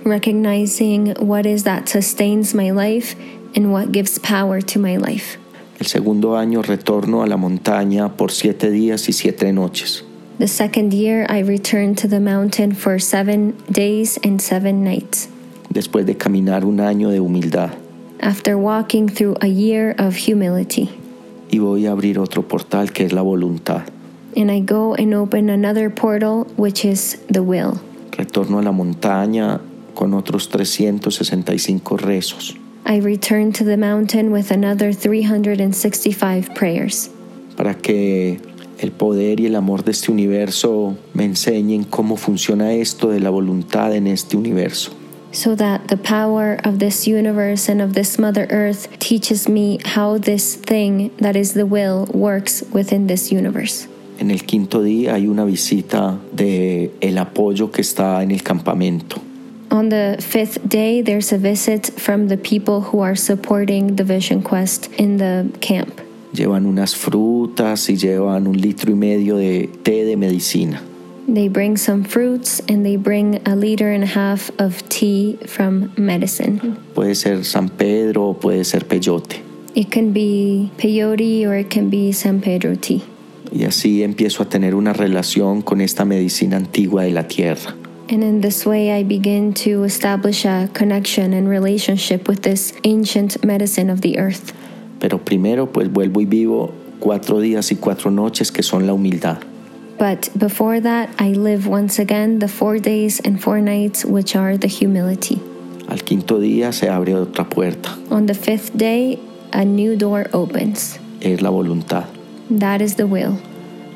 recognizing 0.05 1.15
what 1.19 1.45
is 1.45 1.63
that 1.63 1.89
sustains 1.89 2.53
my 2.53 2.69
life 2.71 3.15
and 3.55 3.71
what 3.71 3.91
gives 3.91 4.19
power 4.19 4.61
to 4.61 4.79
my 4.79 4.97
life. 4.97 5.37
El 5.79 5.87
segundo 5.87 6.37
año 6.37 6.61
retorno 6.61 7.21
a 7.23 7.27
la 7.27 7.37
montaña 7.37 8.15
por 8.15 8.31
siete 8.31 8.69
días 8.71 9.09
y 9.09 9.13
siete 9.13 9.51
noches. 9.51 10.03
The 10.37 10.47
second 10.47 10.93
year, 10.93 11.25
I 11.29 11.39
returned 11.39 11.97
to 11.99 12.07
the 12.07 12.19
mountain 12.19 12.73
for 12.73 12.99
seven 12.99 13.55
days 13.69 14.17
and 14.23 14.39
seven 14.41 14.83
nights. 14.83 15.27
después 15.69 16.05
de 16.05 16.15
caminar 16.15 16.65
un 16.65 16.79
año 16.79 17.09
de 17.09 17.19
humildad. 17.19 17.71
After 18.25 18.57
walking 18.57 19.07
through 19.07 19.35
a 19.41 19.47
year 19.47 19.95
of 19.99 20.15
humility, 20.15 20.89
Y 21.51 21.59
voy 21.59 21.85
a 21.85 21.91
abrir 21.91 22.17
otro 22.17 22.41
portal 22.47 22.91
que 22.91 23.05
es 23.05 23.13
la 23.13 23.21
voluntad. 23.21 23.83
and 24.35 24.49
I 24.51 24.59
go 24.61 24.95
and 24.95 25.13
open 25.13 25.49
another 25.49 25.89
portal, 25.93 26.47
which 26.57 26.83
is 26.83 27.19
the 27.31 27.41
will. 27.41 27.79
Retorno 28.17 28.57
a 28.59 28.63
la 28.63 28.71
montaña 28.71 29.61
con 29.93 30.13
otros 30.15 30.49
365 30.49 31.97
rezos 31.97 32.55
I 32.85 32.99
return 32.99 33.51
to 33.53 33.63
the 33.63 33.77
mountain 33.77 34.31
with 34.31 34.51
another 34.51 34.91
365 34.93 36.53
prayers 36.53 37.09
para 37.55 37.75
que 37.75 38.39
el 38.79 38.91
poder 38.91 39.39
y 39.39 39.45
el 39.45 39.55
amor 39.55 39.83
de 39.83 39.91
este 39.91 40.11
universo 40.11 40.97
me 41.13 41.23
enseñen 41.25 41.83
cómo 41.85 42.17
funciona 42.17 42.73
esto 42.73 43.09
de 43.09 43.19
la 43.21 43.29
voluntad 43.29 43.95
en 43.95 44.07
este 44.07 44.35
universo. 44.35 44.91
So 45.35 45.53
that 45.55 45.89
the 45.89 45.97
power 45.97 46.57
of 46.63 46.79
this 46.79 47.05
universe 47.05 47.67
and 47.69 47.81
of 47.81 47.93
this 47.93 48.17
Mother 48.17 48.47
Earth 48.49 48.87
teaches 48.99 49.49
me 49.49 49.79
how 49.83 50.17
this 50.17 50.55
thing 50.55 51.11
that 51.17 51.35
is 51.35 51.53
the 51.53 51.65
will 51.65 52.05
works 52.13 52.63
within 52.71 53.07
this 53.07 53.31
universe. 53.31 53.87
En 54.17 54.31
el 54.31 54.39
quinto 54.45 54.81
día 54.81 55.13
hay 55.15 55.27
una 55.27 55.43
visita 55.43 56.17
de 56.31 56.91
el 57.01 57.17
apoyo 57.17 57.69
que 57.71 57.81
está 57.81 58.23
en 58.23 58.31
el 58.31 58.41
campamento. 58.43 59.21
On 59.71 59.89
the 59.89 60.15
fifth 60.21 60.69
day, 60.69 61.01
there's 61.01 61.33
a 61.33 61.37
visit 61.37 61.91
from 61.99 62.29
the 62.29 62.37
people 62.37 62.79
who 62.79 63.01
are 63.01 63.15
supporting 63.15 63.97
the 63.97 64.05
Vision 64.05 64.41
Quest 64.41 64.87
in 64.97 65.17
the 65.17 65.49
camp. 65.59 65.99
Llevan 66.31 66.65
unas 66.65 66.95
frutas 66.95 67.89
y 67.89 67.97
llevan 67.97 68.47
un 68.47 68.57
litro 68.57 68.91
y 68.91 68.95
medio 68.95 69.35
de 69.35 69.69
té 69.83 70.05
de 70.05 70.15
medicina. 70.15 70.81
They 71.27 71.47
bring 71.47 71.75
some 71.77 72.03
fruits 72.03 72.61
and 72.69 72.85
they 72.85 72.97
bring 72.97 73.41
a 73.47 73.55
liter 73.55 73.91
and 73.91 74.03
a 74.03 74.07
half 74.07 74.51
of 74.59 74.87
tea 74.89 75.39
from 75.47 75.91
medicine. 75.97 76.77
Puede 76.93 77.15
ser 77.15 77.43
San 77.43 77.69
Pedro 77.69 78.33
puede 78.33 78.63
ser 78.63 78.81
peyote. 78.81 79.41
It 79.73 79.91
can 79.91 80.13
be 80.13 80.71
peyote 80.77 81.45
or 81.47 81.55
it 81.55 81.69
can 81.69 81.89
be 81.89 82.11
San 82.13 82.41
Pedro 82.41 82.75
tea. 82.75 83.03
Y 83.51 83.63
así 83.63 84.03
empiezo 84.03 84.43
a 84.43 84.49
tener 84.49 84.75
una 84.75 84.93
relación 84.93 85.61
con 85.61 85.81
esta 85.81 86.05
medicina 86.05 86.57
antigua 86.57 87.03
de 87.03 87.11
la 87.11 87.27
tierra. 87.27 87.73
And 88.07 88.23
in 88.23 88.41
this 88.41 88.67
way, 88.67 88.91
I 88.91 89.03
begin 89.03 89.53
to 89.65 89.83
establish 89.83 90.45
a 90.45 90.69
connection 90.73 91.33
and 91.33 91.49
relationship 91.49 92.27
with 92.27 92.43
this 92.43 92.73
ancient 92.83 93.43
medicine 93.43 93.89
of 93.89 94.01
the 94.01 94.19
earth. 94.19 94.53
Pero 94.99 95.17
primero 95.25 95.71
pues 95.71 95.91
vuelvo 95.91 96.21
y 96.21 96.25
vivo 96.25 96.71
cuatro 96.99 97.39
días 97.39 97.71
y 97.71 97.77
cuatro 97.77 98.11
noches 98.11 98.51
que 98.51 98.61
son 98.61 98.85
la 98.85 98.93
humildad. 98.93 99.39
But 99.97 100.29
before 100.37 100.81
that, 100.81 101.09
I 101.19 101.31
live 101.33 101.67
once 101.67 101.99
again 101.99 102.39
the 102.39 102.47
four 102.47 102.79
days 102.79 103.19
and 103.23 103.41
four 103.41 103.61
nights, 103.61 104.03
which 104.05 104.35
are 104.35 104.57
the 104.57 104.67
humility. 104.67 105.41
Al 105.87 105.99
quinto 105.99 106.39
día 106.39 106.73
se 106.73 106.89
abre 106.89 107.13
otra 107.15 107.45
puerta, 107.49 107.95
On 108.09 108.25
the 108.25 108.33
fifth 108.33 108.75
day, 108.75 109.19
a 109.53 109.63
new 109.63 109.95
door 109.95 110.25
opens. 110.33 110.99
es 111.21 111.41
la 111.41 111.49
voluntad. 111.49 112.05
That 112.49 112.81
is 112.81 112.95
the 112.95 113.05
will. 113.05 113.37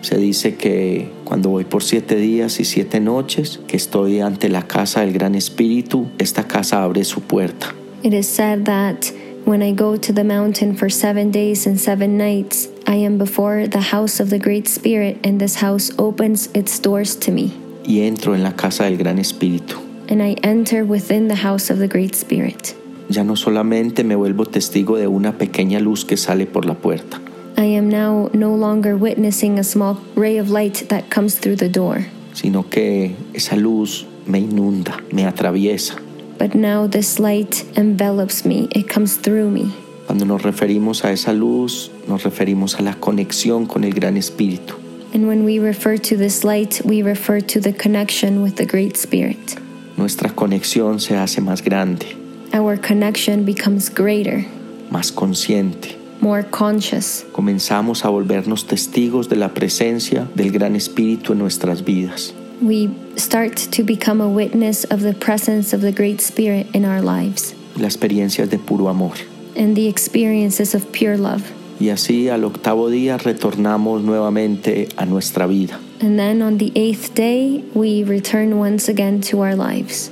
Se 0.01 0.17
dice 0.17 0.55
que 0.55 1.11
cuando 1.25 1.49
voy 1.49 1.65
por 1.65 1.83
siete 1.83 2.15
días 2.15 2.59
y 2.61 2.63
siete 2.63 3.01
noches, 3.01 3.59
que 3.67 3.75
estoy 3.75 4.21
ante 4.21 4.47
la 4.47 4.61
casa 4.65 5.01
del 5.01 5.11
Gran 5.11 5.35
Espíritu, 5.35 6.07
esta 6.17 6.47
casa 6.47 6.83
abre 6.83 7.03
su 7.03 7.21
puerta. 7.21 7.73
It 8.03 8.13
is 8.13 8.27
said 8.27 8.63
that 8.65 9.11
when 9.45 9.61
I 9.61 9.73
go 9.73 9.97
to 9.97 10.13
the 10.13 10.23
mountain 10.23 10.75
for 10.77 10.89
seven 10.89 11.31
days 11.31 11.67
and 11.67 11.77
seven 11.77 12.17
nights, 12.17 12.69
I 12.89 12.95
am 12.95 13.19
before 13.19 13.67
the 13.67 13.81
house 13.81 14.19
of 14.19 14.31
the 14.31 14.39
Great 14.39 14.67
Spirit, 14.67 15.19
and 15.23 15.39
this 15.39 15.61
house 15.61 15.91
opens 15.99 16.49
its 16.55 16.79
doors 16.79 17.15
to 17.19 17.31
me. 17.31 17.53
Y 17.85 17.99
entro 17.99 18.33
en 18.33 18.41
la 18.41 18.53
casa 18.53 18.85
del 18.85 18.97
Gran 18.97 19.19
Espíritu. 19.19 19.77
And 20.09 20.23
I 20.23 20.35
enter 20.41 20.83
within 20.83 21.27
the 21.27 21.35
house 21.35 21.69
of 21.69 21.77
the 21.77 21.87
Great 21.87 22.15
Spirit. 22.15 22.75
Ya 23.07 23.23
no 23.23 23.35
solamente 23.35 24.03
me 24.03 24.15
vuelvo 24.15 24.45
testigo 24.47 24.97
de 24.97 25.07
una 25.07 25.37
pequeña 25.37 25.79
luz 25.79 26.03
que 26.03 26.17
sale 26.17 26.47
por 26.47 26.65
la 26.65 26.73
puerta, 26.73 27.21
I 27.57 27.75
am 27.75 27.89
now 27.89 28.31
no 28.33 28.55
longer 28.55 28.95
witnessing 28.95 29.59
a 29.59 29.63
small 29.63 29.99
ray 30.15 30.39
of 30.39 30.49
light 30.49 30.87
that 30.89 31.11
comes 31.11 31.35
through 31.39 31.57
the 31.57 31.69
door, 31.69 32.07
sino 32.33 32.63
que 32.69 33.15
esa 33.35 33.55
luz 33.55 34.07
me 34.25 34.39
inunda, 34.39 34.99
me 35.13 35.25
atraviesa. 35.25 35.95
but 36.39 36.55
now 36.55 36.87
this 36.87 37.19
light 37.19 37.65
envelops 37.77 38.45
me, 38.45 38.67
it 38.71 38.89
comes 38.89 39.15
through 39.15 39.51
me. 39.51 39.73
Cuando 40.09 40.25
nos 40.25 40.41
referimos 40.41 41.05
a 41.05 41.11
esa 41.11 41.33
luz, 41.33 41.91
nos 42.07 42.23
referimos 42.23 42.79
a 42.79 42.81
la 42.81 42.95
conexión 42.95 43.67
con 43.67 43.83
el 43.83 43.93
Gran 43.93 44.17
Espíritu. 44.17 44.73
And 45.13 45.27
when 45.27 45.45
we 45.45 45.59
refer 45.59 45.99
to 45.99 46.17
this 46.17 46.43
light, 46.43 46.81
we 46.83 47.03
refer 47.03 47.39
to 47.41 47.59
the 47.59 47.73
connection 47.73 48.41
with 48.41 48.55
the 48.55 48.65
Great 48.65 48.97
Spirit. 48.97 49.59
Nuestra 49.97 50.31
conexión 50.31 50.99
se 50.99 51.15
hace 51.15 51.41
más 51.41 51.63
grande, 51.63 52.07
Our 52.55 52.75
connection 52.75 53.45
becomes 53.45 53.87
greater, 53.87 54.47
más 54.89 55.11
consciente, 55.11 55.95
more 56.21 56.41
conscious. 56.41 57.23
Comenzamos 57.31 58.03
a 58.03 58.09
volvernos 58.09 58.65
testigos 58.65 59.29
de 59.29 59.35
la 59.35 59.49
presencia 59.49 60.27
del 60.33 60.49
Gran 60.49 60.75
Espíritu 60.75 61.33
en 61.33 61.37
nuestras 61.37 61.83
vidas. 61.83 62.33
We 62.63 62.89
start 63.15 63.57
to 63.73 63.83
become 63.83 64.21
a 64.21 64.27
witness 64.27 64.85
of 64.85 65.01
the 65.01 65.13
presence 65.13 65.71
of 65.71 65.81
the 65.81 65.91
Great 65.91 66.19
Spirit 66.19 66.65
in 66.73 66.83
our 66.83 66.99
lives 66.99 67.53
Las 67.75 67.93
experiencias 67.95 68.49
de 68.49 68.57
puro 68.57 68.89
amor. 68.89 69.13
And 69.59 69.75
the 69.75 69.87
experiences 69.87 70.73
of 70.73 70.91
pure 70.91 71.17
love. 71.17 71.43
Y 71.79 71.89
así 71.89 72.29
al 72.29 72.43
octavo 72.43 72.89
día 72.89 73.17
retornamos 73.17 74.01
nuevamente 74.01 74.89
a 74.97 75.05
nuestra 75.05 75.45
vida. 75.45 75.79
And 76.01 76.17
then 76.17 76.41
on 76.41 76.57
the 76.57 76.71
eighth 76.75 77.13
day, 77.13 77.63
we 77.73 78.03
return 78.03 78.57
once 78.57 78.89
again 78.89 79.21
to 79.29 79.41
our 79.41 79.55
lives. 79.55 80.09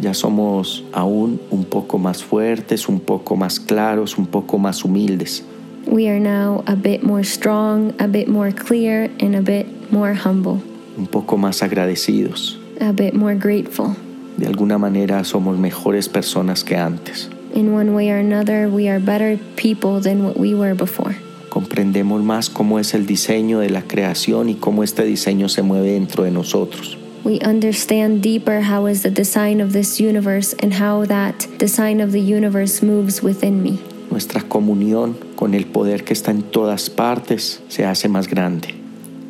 Ya 0.00 0.12
somos 0.14 0.84
aún 0.92 1.40
un 1.50 1.64
poco 1.64 1.98
más 1.98 2.22
fuertes, 2.22 2.88
un 2.88 3.00
poco 3.00 3.36
más 3.36 3.58
claros, 3.58 4.16
un 4.18 4.26
poco 4.26 4.58
más 4.58 4.84
humildes. 4.84 5.42
We 5.86 6.08
are 6.08 6.20
now 6.20 6.62
a 6.66 6.76
bit 6.76 7.02
more 7.02 7.24
strong, 7.24 7.92
a 7.98 8.06
bit 8.06 8.28
more 8.28 8.52
clear, 8.52 9.10
and 9.18 9.34
a 9.34 9.42
bit 9.42 9.66
more 9.90 10.14
humble, 10.14 10.62
un 10.96 11.06
poco 11.06 11.36
más 11.36 11.62
agradecidos. 11.62 12.58
a 12.80 12.92
bit 12.92 13.14
more 13.14 13.34
grateful. 13.34 13.96
De 14.36 14.46
alguna 14.46 14.78
manera 14.78 15.24
somos 15.24 15.58
mejores 15.58 16.08
personas 16.08 16.64
que 16.64 16.76
antes. 16.76 17.28
In 17.54 17.74
one 17.74 17.94
way 17.94 18.10
or 18.10 18.18
another, 18.18 18.68
we 18.68 18.88
are 18.88 19.00
better 19.00 19.38
people 19.56 20.00
than 20.00 20.24
what 20.24 20.36
we 20.36 20.54
were 20.54 20.74
before. 20.74 21.16
Comprendemos 21.48 22.22
más 22.22 22.48
cómo 22.48 22.78
es 22.78 22.94
el 22.94 23.06
diseño 23.06 23.58
de 23.58 23.70
la 23.70 23.82
creación 23.82 24.48
y 24.48 24.54
cómo 24.54 24.84
este 24.84 25.04
diseño 25.04 25.48
se 25.48 25.62
mueve 25.62 25.92
dentro 25.92 26.24
de 26.24 26.30
nosotros. 26.30 26.96
We 27.24 27.38
understand 27.40 28.22
deeper 28.22 28.62
how 28.62 28.86
is 28.86 29.02
the 29.02 29.10
design 29.10 29.60
of 29.60 29.72
this 29.72 30.00
universe 30.00 30.54
and 30.62 30.72
how 30.72 31.04
that 31.06 31.46
design 31.58 32.00
of 32.00 32.12
the 32.12 32.20
universe 32.20 32.82
moves 32.82 33.22
within 33.22 33.62
me. 33.62 33.78
Nuestra 34.10 34.42
comunión 34.42 35.16
con 35.36 35.54
el 35.54 35.66
poder 35.66 36.04
que 36.04 36.14
está 36.14 36.30
en 36.30 36.42
todas 36.42 36.88
partes 36.88 37.60
se 37.68 37.84
hace 37.84 38.08
más 38.08 38.28
grande. 38.28 38.74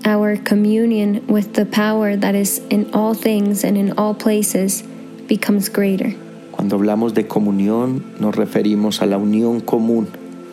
Our 0.05 0.37
communion 0.37 1.23
with 1.27 1.55
the 1.55 1.67
power 1.67 2.17
that 2.17 2.35
is 2.35 2.61
in 2.71 2.91
all 2.93 3.15
things 3.15 3.65
and 3.65 3.77
in 3.77 3.93
all 3.99 4.15
places 4.15 4.83
becomes 5.27 5.69
greater. 5.69 6.15
Cuando 6.61 6.77
hablamos 6.77 7.15
de 7.15 7.27
comunión 7.27 8.03
nos 8.21 8.37
referimos 8.37 9.01
a 9.01 9.07
la 9.07 9.17
unión 9.17 9.61
común. 9.61 10.09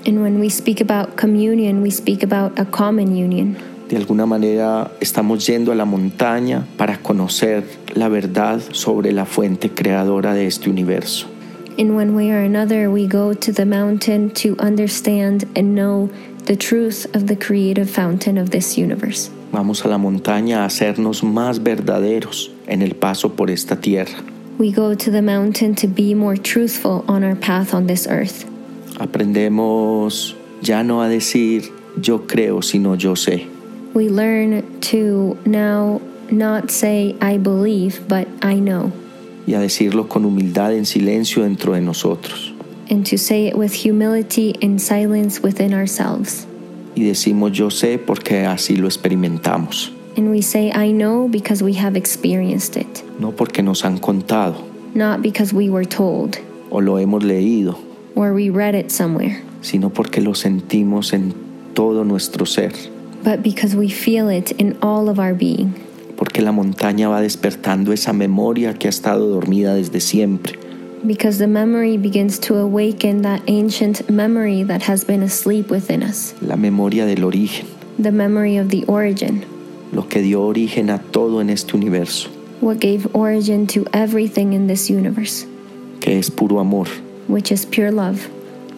And 0.05 0.21
when 0.21 0.39
we 0.39 0.49
speak 0.49 0.79
about 0.79 1.17
communion, 1.17 1.81
we 1.81 1.91
speak 1.91 2.23
about 2.23 2.57
a 2.57 2.63
common 2.63 3.09
union. 3.09 3.57
De 3.89 3.97
alguna 3.97 4.25
manera 4.25 4.89
estamos 5.01 5.45
yendo 5.45 5.73
a 5.73 5.75
la 5.75 5.83
montaña 5.83 6.65
para 6.77 6.99
conocer 6.99 7.65
la 7.93 8.07
verdad 8.07 8.61
sobre 8.71 9.11
la 9.11 9.25
fuente 9.25 9.71
creadora 9.71 10.33
de 10.33 10.47
este 10.47 10.69
universo. 10.69 11.27
In 11.75 11.93
one 11.93 12.11
way 12.15 12.31
or 12.31 12.39
another, 12.39 12.89
we 12.89 13.05
go 13.05 13.33
to 13.33 13.51
the 13.51 13.65
mountain 13.65 14.29
to 14.29 14.55
understand 14.65 15.43
and 15.57 15.75
know 15.75 16.09
the 16.45 16.55
truth 16.55 17.05
of 17.13 17.25
the 17.25 17.35
creative 17.35 17.89
fountain 17.89 18.37
of 18.37 18.51
this 18.51 18.77
universe. 18.77 19.29
Vamos 19.51 19.83
a 19.83 19.89
la 19.89 19.97
montaña 19.97 20.63
a 20.63 20.67
hacernos 20.67 21.21
más 21.21 21.61
verdaderos 21.61 22.49
en 22.65 22.81
el 22.81 22.95
paso 22.95 23.35
por 23.35 23.49
esta 23.51 23.81
tierra. 23.81 24.23
We 24.57 24.71
go 24.71 24.95
to 24.95 25.11
the 25.11 25.21
mountain 25.21 25.75
to 25.75 25.87
be 25.87 26.13
more 26.15 26.35
truthful 26.35 27.05
on 27.07 27.23
our 27.23 27.35
path 27.35 27.73
on 27.73 27.87
this 27.87 28.07
earth. 28.07 28.45
Aprendemos 28.99 30.35
ya 30.61 30.81
no 30.83 31.01
a 31.01 31.07
decir 31.09 31.71
yo 32.01 32.19
creo, 32.27 32.63
sino 32.63 32.95
yo 32.95 33.13
sé. 33.15 33.47
We 33.93 34.09
learn 34.09 34.79
to 34.91 35.37
now 35.45 36.01
not 36.31 36.71
say, 36.71 37.15
I 37.21 37.37
believe, 37.37 38.07
but 38.07 38.27
I 38.41 38.59
know, 38.59 38.91
Y 39.45 39.53
a 39.53 39.59
decirlo 39.59 40.09
con 40.09 40.25
humildad 40.25 40.73
en 40.73 40.85
silencio 40.85 41.43
dentro 41.43 41.73
de 41.73 41.81
nosotros. 41.81 42.51
and 42.89 43.05
to 43.05 43.17
say 43.17 43.47
it 43.47 43.57
with 43.57 43.73
humility 43.73 44.55
and 44.61 44.81
silence 44.81 45.41
within 45.41 45.73
ourselves. 45.73 46.45
Y 46.95 47.03
decimos 47.03 47.51
yo 47.51 47.69
sé 47.69 47.99
porque 47.99 48.45
así 48.45 48.75
lo 48.77 48.87
experimentamos. 48.87 49.91
And 50.17 50.31
we 50.31 50.41
say, 50.41 50.71
I 50.71 50.91
know 50.91 51.27
because 51.27 51.61
we 51.63 51.73
have 51.73 51.95
experienced 51.95 52.75
it, 52.75 53.03
No 53.19 53.31
porque 53.31 53.61
nos 53.61 53.83
han 53.83 53.99
contado. 53.99 54.55
Not 54.95 55.21
because 55.21 55.53
we 55.53 55.69
were 55.69 55.85
told. 55.85 56.39
O 56.71 56.79
lo 56.79 56.95
hemos 56.97 57.23
leído, 57.23 57.77
or 58.15 58.33
we 58.33 58.49
read 58.49 58.73
it 58.75 58.89
somewhere, 58.91 59.41
sino 59.61 59.89
porque 59.89 60.19
lo 60.21 60.33
sentimos 60.33 61.13
en 61.13 61.33
todo 61.75 62.03
nuestro 62.03 62.45
ser. 62.45 62.71
but 63.23 63.43
because 63.43 63.75
we 63.75 63.89
feel 63.89 64.29
it 64.29 64.51
in 64.53 64.75
all 64.81 65.07
of 65.07 65.19
our 65.19 65.33
being. 65.35 65.73
Porque 66.17 66.41
la 66.41 66.51
montaña 66.51 67.09
va 67.09 67.21
despertando 67.21 67.93
esa 67.93 68.11
memoria 68.11 68.73
que 68.73 68.87
ha 68.87 68.89
estado 68.89 69.29
dormida 69.29 69.75
desde 69.75 69.99
siempre. 70.01 70.57
Because 71.05 71.37
the 71.37 71.45
memory 71.47 71.95
begins 71.97 72.39
to 72.39 72.55
awaken 72.55 73.21
that 73.21 73.41
ancient 73.47 74.09
memory 74.09 74.63
that 74.63 74.81
has 74.81 75.03
been 75.05 75.21
asleep 75.21 75.69
within 75.69 76.01
us, 76.01 76.33
La 76.41 76.55
memoria 76.55 77.05
del 77.05 77.23
origen, 77.23 77.67
the 77.99 78.11
memory 78.11 78.57
of 78.57 78.69
the 78.69 78.83
origin, 78.87 79.45
lo 79.91 80.07
que 80.07 80.21
dio 80.21 80.43
origen 80.43 80.89
a 80.89 80.99
todo 80.99 81.41
en 81.41 81.49
este 81.49 81.75
universo, 81.75 82.29
what 82.61 82.77
gave 82.79 83.07
origin 83.13 83.67
to 83.67 83.85
everything 83.93 84.53
in 84.53 84.67
this 84.67 84.89
universe, 84.89 85.45
que 85.99 86.17
es 86.17 86.29
puro 86.29 86.59
amor. 86.59 86.87
which 87.27 87.51
is 87.51 87.65
pure 87.65 87.91
love. 87.91 88.29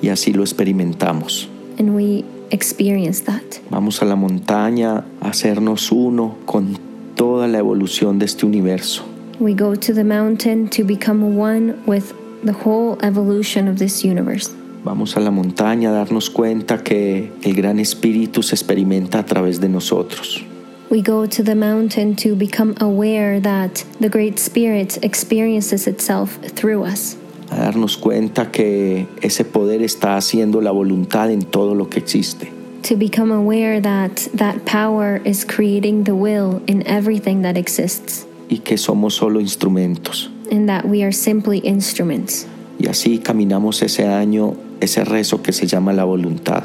Y 0.02 0.10
así 0.10 0.34
lo 0.34 0.44
experimentamos. 0.44 1.48
And 1.78 1.96
we 1.96 2.24
experience 2.52 3.24
that. 3.26 3.44
Vamos 3.70 4.02
a 4.02 4.06
la 4.06 4.16
montaña 4.16 5.06
a 5.22 5.30
hacernos 5.30 5.92
uno 5.92 6.36
con 6.46 6.78
toda 7.16 7.48
la 7.48 7.58
evolución 7.60 8.18
de 8.20 8.26
este 8.26 8.46
universo. 8.46 9.04
We 9.40 9.54
go 9.54 9.76
to 9.76 9.94
the 9.94 10.04
mountain 10.04 10.70
to 10.70 10.84
become 10.84 11.38
one 11.38 11.76
with 11.86 12.14
the 12.44 12.54
whole 12.54 12.98
evolution 13.02 13.68
of 13.68 13.78
this 13.78 14.04
universe. 14.04 14.52
Vamos 14.84 15.18
a 15.18 15.20
la 15.20 15.32
montaña 15.32 15.90
a 15.90 15.94
darnos 15.94 16.30
cuenta 16.30 16.84
que 16.84 17.32
el 17.44 17.54
gran 17.54 17.80
espíritu 17.80 18.44
se 18.44 18.56
experimenta 18.56 19.20
a 19.20 19.26
través 19.26 19.60
de 19.60 19.70
nosotros. 19.70 20.44
We 20.90 21.02
go 21.02 21.28
to 21.28 21.44
the 21.44 21.56
mountain 21.56 22.16
to 22.18 22.36
become 22.36 22.76
aware 22.82 23.40
that 23.40 23.86
the 24.00 24.10
Great 24.10 24.40
Spirit 24.40 24.98
experiences 25.04 25.86
itself 25.88 26.40
through 26.56 26.84
us. 26.84 27.16
A 27.52 27.58
darnos 27.58 27.98
cuenta 27.98 28.52
que 28.52 29.08
ese 29.22 29.44
poder 29.46 29.82
está 29.82 30.18
haciendo 30.18 30.62
la 30.62 30.72
voluntad 30.72 31.32
en 31.32 31.42
todo 31.42 31.76
lo 31.76 31.90
que 31.90 32.00
existe. 32.00 32.52
To 32.84 32.96
become 32.96 33.32
aware 33.32 33.80
that 33.82 34.28
that 34.34 34.66
power 34.66 35.22
is 35.26 35.44
creating 35.44 36.06
the 36.06 36.16
will 36.16 36.62
in 36.68 36.86
everything 36.88 37.42
that 37.44 37.58
exists, 37.58 38.26
y 38.50 38.58
que 38.64 38.78
somos 38.78 39.14
solo 39.14 39.40
instrumentos. 39.40 40.30
and 40.52 40.68
that 40.70 40.86
we 40.86 41.04
are 41.04 41.12
simply 41.12 41.60
instruments. 41.60 42.48
Y 42.80 42.88
así 42.88 43.20
caminamos 43.20 43.84
ese 43.84 44.08
año, 44.08 44.56
ese 44.80 45.04
rezo 45.04 45.44
que 45.44 45.52
se 45.52 45.68
llama 45.68 45.94
la 45.94 46.06
voluntad. 46.06 46.64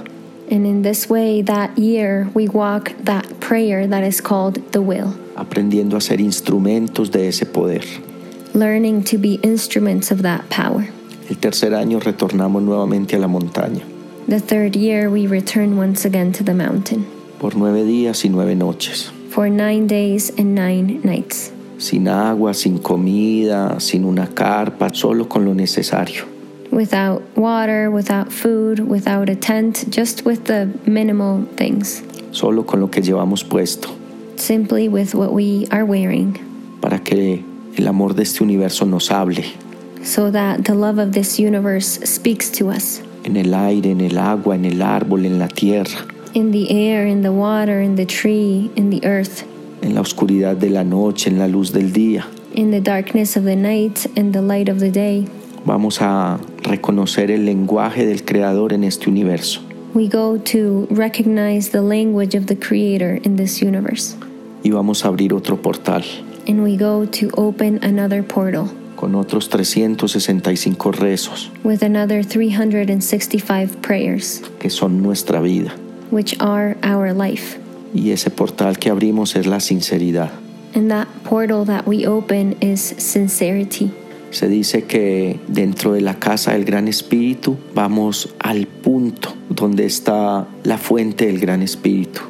And 0.50 0.66
in 0.66 0.82
this 0.82 1.08
way, 1.08 1.42
that 1.42 1.76
year, 1.78 2.28
we 2.34 2.48
walk 2.48 2.92
that 3.04 3.33
prayer 3.46 3.86
that 3.86 4.02
is 4.04 4.20
called 4.20 4.54
the 4.72 4.80
will, 4.80 5.12
aprendiendo 5.36 5.96
a 5.96 6.00
ser 6.00 6.20
instrumentos 6.20 7.10
de 7.10 7.28
ese 7.28 7.44
poder. 7.44 7.84
learning 8.54 9.02
to 9.02 9.18
be 9.18 9.34
instruments 9.42 10.10
of 10.10 10.22
that 10.22 10.48
power. 10.48 10.88
El 11.28 11.36
tercer 11.36 11.74
año 11.74 12.00
retornamos 12.00 12.62
nuevamente 12.62 13.16
a 13.16 13.18
la 13.18 13.28
montaña, 13.28 13.82
The 14.26 14.40
third 14.40 14.74
year, 14.76 15.10
we 15.10 15.26
return 15.26 15.76
once 15.76 16.06
again 16.06 16.32
to 16.32 16.42
the 16.44 16.54
mountain 16.54 17.04
por 17.38 17.54
nueve 17.56 17.84
días 17.84 18.24
y 18.24 18.30
nueve 18.30 18.54
noches, 18.56 19.10
for 19.30 19.50
nine 19.50 19.86
days 19.86 20.30
and 20.38 20.54
nine 20.54 21.00
nights, 21.04 21.52
sin 21.78 22.08
agua, 22.08 22.54
sin 22.54 22.78
comida, 22.78 23.78
sin 23.80 24.04
una 24.04 24.28
carpa, 24.28 24.88
solo 24.94 25.26
con 25.28 25.44
lo 25.44 25.52
necesario. 25.52 26.24
without 26.70 27.22
water, 27.36 27.90
without 27.90 28.32
food, 28.32 28.78
without 28.80 29.28
a 29.28 29.36
tent, 29.36 29.84
just 29.90 30.24
with 30.24 30.46
the 30.46 30.66
minimal 30.86 31.44
things, 31.56 32.02
solo 32.34 32.66
con 32.66 32.80
lo 32.80 32.90
que 32.90 33.00
llevamos 33.00 33.44
puesto, 33.44 33.88
simply 34.36 34.88
with 34.88 35.14
what 35.14 35.32
we 35.32 35.66
are 35.70 35.84
wearing, 35.84 36.34
para 36.80 36.98
que 36.98 37.42
el 37.76 37.86
amor 37.86 38.14
de 38.14 38.24
este 38.24 38.42
universo 38.42 38.84
nos 38.84 39.10
hable, 39.10 39.44
so 40.02 40.30
that 40.30 40.64
the 40.64 40.74
love 40.74 40.98
of 40.98 41.12
this 41.12 41.38
universe 41.38 42.00
speaks 42.04 42.50
to 42.50 42.68
us 42.68 43.00
en 43.24 43.36
el 43.36 43.54
aire, 43.54 43.90
en 43.90 44.00
el 44.00 44.18
agua, 44.18 44.54
en 44.54 44.64
el 44.64 44.82
árbol, 44.82 45.24
en 45.24 45.38
la 45.38 45.48
tierra, 45.48 46.06
in 46.34 46.50
the 46.50 46.70
air, 46.70 47.06
in 47.06 47.22
the 47.22 47.30
water, 47.32 47.80
in 47.80 47.94
the 47.96 48.04
tree, 48.04 48.70
in 48.76 48.90
the 48.90 49.00
earth, 49.06 49.44
en 49.82 49.94
la 49.94 50.00
oscuridad 50.00 50.56
de 50.56 50.70
la 50.70 50.82
noche, 50.82 51.30
en 51.30 51.38
la 51.38 51.46
luz 51.46 51.72
del 51.72 51.92
día. 51.92 52.26
in 52.54 52.70
the 52.70 52.80
darkness 52.80 53.36
of 53.36 53.44
the 53.44 53.56
night, 53.56 54.06
and 54.16 54.32
the 54.32 54.42
light 54.42 54.68
of 54.68 54.78
the 54.78 54.90
day. 54.90 55.26
Vamos 55.64 56.00
a 56.00 56.38
reconocer 56.62 57.30
el 57.30 57.46
lenguaje 57.46 58.06
del 58.06 58.24
Creador 58.24 58.72
en 58.72 58.84
este 58.84 59.08
universo. 59.08 59.60
We 59.94 60.08
go 60.08 60.38
to 60.38 60.88
recognize 60.90 61.70
the 61.70 61.80
language 61.82 62.34
of 62.34 62.46
the 62.46 62.56
Creator 62.56 63.20
in 63.22 63.36
this 63.36 63.62
universe, 63.62 64.16
y 64.64 64.70
vamos 64.70 65.04
a 65.04 65.08
abrir 65.08 65.32
otro 65.32 65.56
portal 65.56 66.02
and 66.48 66.62
we 66.64 66.76
go 66.76 67.06
to 67.06 67.30
open 67.36 67.78
another 67.84 68.22
portal 68.22 68.68
con 68.96 69.14
otros 69.14 69.48
365 69.48 70.92
rezos 70.98 71.50
with 71.62 71.82
another 71.82 72.22
365 72.24 73.80
prayers, 73.82 74.42
que 74.58 74.68
son 74.70 75.00
nuestra 75.02 75.40
vida. 75.40 75.72
which 76.10 76.36
are 76.40 76.76
our 76.82 77.12
life. 77.12 77.58
Y 77.94 78.10
ese 78.10 78.30
portal 78.30 78.76
que 78.78 78.90
abrimos 78.90 79.36
es 79.36 79.46
la 79.46 79.60
sinceridad. 79.60 80.30
And 80.74 80.90
that 80.90 81.06
portal 81.22 81.64
that 81.66 81.86
we 81.86 82.04
open 82.04 82.56
is 82.60 82.80
sincerity. 82.98 83.92
Se 84.34 84.48
dice 84.48 84.82
que 84.82 85.38
dentro 85.46 85.92
de 85.92 86.00
la 86.00 86.18
casa 86.18 86.54
del 86.54 86.64
Gran 86.64 86.88
Espíritu 86.88 87.56
vamos 87.72 88.34
al 88.40 88.66
punto 88.66 89.32
donde 89.48 89.86
está 89.86 90.48
la 90.64 90.76
fuente 90.76 91.26
del 91.26 91.38
Gran 91.38 91.62
Espíritu. 91.62 92.20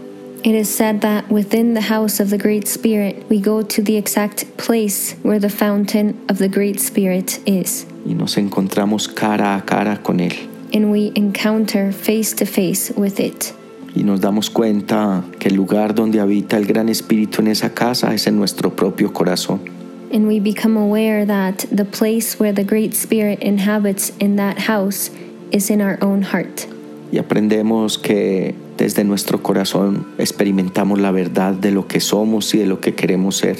It 0.42 0.54
is 0.54 0.68
said 0.68 1.00
that 1.00 1.24
within 1.30 1.72
the 1.72 1.80
house 1.80 2.20
of 2.20 2.28
the 2.28 2.36
Great 2.36 2.66
Spirit, 2.66 3.24
we 3.30 3.40
go 3.40 3.62
to 3.62 3.82
the 3.82 3.96
exact 3.96 4.44
place 4.58 5.16
where 5.22 5.40
the 5.40 5.48
fountain 5.48 6.14
of 6.28 6.36
the 6.36 6.48
Great 6.48 6.78
Spirit 6.78 7.40
is, 7.46 7.86
y 8.04 8.12
nos 8.12 8.36
encontramos 8.36 9.08
cara 9.08 9.56
a 9.56 9.62
cara 9.64 10.02
con 10.02 10.20
Él. 10.20 10.34
and 10.74 10.90
we 10.90 11.10
encounter 11.14 11.90
face 11.90 12.34
to 12.34 12.44
face 12.44 12.92
with 12.94 13.18
it. 13.18 13.54
Y 13.96 14.02
nos 14.02 14.20
damos 14.20 14.50
cuenta 14.50 15.24
que 15.38 15.48
el 15.48 15.54
lugar 15.54 15.94
donde 15.94 16.20
habita 16.20 16.58
el 16.58 16.66
Gran 16.66 16.90
Espíritu 16.90 17.40
en 17.40 17.48
esa 17.48 17.72
casa 17.72 18.12
es 18.12 18.26
en 18.26 18.36
nuestro 18.36 18.76
propio 18.76 19.14
corazón. 19.14 19.73
And 20.14 20.28
we 20.28 20.38
become 20.38 20.76
aware 20.76 21.24
that 21.24 21.66
the 21.72 21.84
place 21.84 22.38
where 22.38 22.52
the 22.52 22.62
Great 22.62 22.94
Spirit 22.94 23.40
inhabits 23.40 24.10
in 24.20 24.36
that 24.36 24.60
house 24.60 25.10
is 25.50 25.70
in 25.70 25.80
our 25.80 25.98
own 26.00 26.22
heart. 26.22 26.68
Y 27.10 27.18
aprendemos 27.18 27.98
que 27.98 28.54
desde 28.76 29.02
nuestro 29.02 29.42
corazón 29.42 30.06
experimentamos 30.18 31.00
la 31.00 31.10
verdad 31.10 31.54
de 31.54 31.72
lo 31.72 31.88
que 31.88 31.98
somos 31.98 32.54
y 32.54 32.58
de 32.58 32.66
lo 32.66 32.78
que 32.78 32.94
queremos 32.94 33.34
ser. 33.34 33.56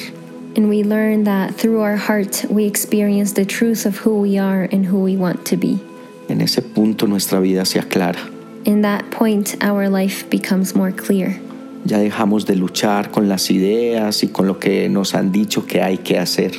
And 0.57 0.69
we 0.69 0.85
learn 0.85 1.25
that 1.25 1.57
through 1.57 1.81
our 1.81 1.97
heart 1.97 2.45
we 2.49 2.67
experience 2.67 3.33
the 3.33 3.45
truth 3.45 3.85
of 3.85 3.97
who 3.97 4.21
we 4.21 4.39
are 4.39 4.69
and 4.71 4.87
who 4.87 5.01
we 5.03 5.17
want 5.17 5.45
to 5.47 5.57
be. 5.57 5.81
En 6.29 6.41
ese 6.41 6.63
punto 6.63 7.09
nuestra 7.09 7.41
vida 7.41 7.65
se 7.65 7.81
aclara. 7.81 8.31
In 8.65 8.83
that 8.83 9.11
point, 9.11 9.57
our 9.61 9.89
life 9.89 10.31
becomes 10.31 10.77
more 10.77 10.93
clear. 10.93 11.41
Ya 11.85 11.99
dejamos 11.99 12.47
de 12.47 12.57
luchar 12.57 13.11
con 13.11 13.29
las 13.29 13.51
ideas 13.51 14.23
y 14.23 14.29
con 14.29 14.47
lo 14.47 14.59
que 14.59 14.89
nos 14.89 15.15
han 15.15 15.33
dicho 15.33 15.67
que 15.67 15.83
hay 15.83 15.99
que 15.99 16.19
hacer. 16.19 16.53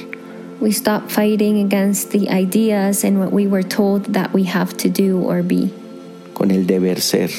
We 0.61 0.69
stop 0.69 1.09
fighting 1.09 1.65
against 1.65 2.11
the 2.11 2.29
ideas 2.29 3.03
and 3.03 3.19
what 3.19 3.31
we 3.31 3.47
were 3.47 3.63
told 3.63 4.13
that 4.13 4.33
we 4.33 4.43
have 4.45 4.75
to 4.77 4.89
do 4.89 5.19
or 5.19 5.43
be, 5.43 5.69
con 6.33 6.51
el 6.51 6.65
deber 6.65 7.01
ser. 7.01 7.29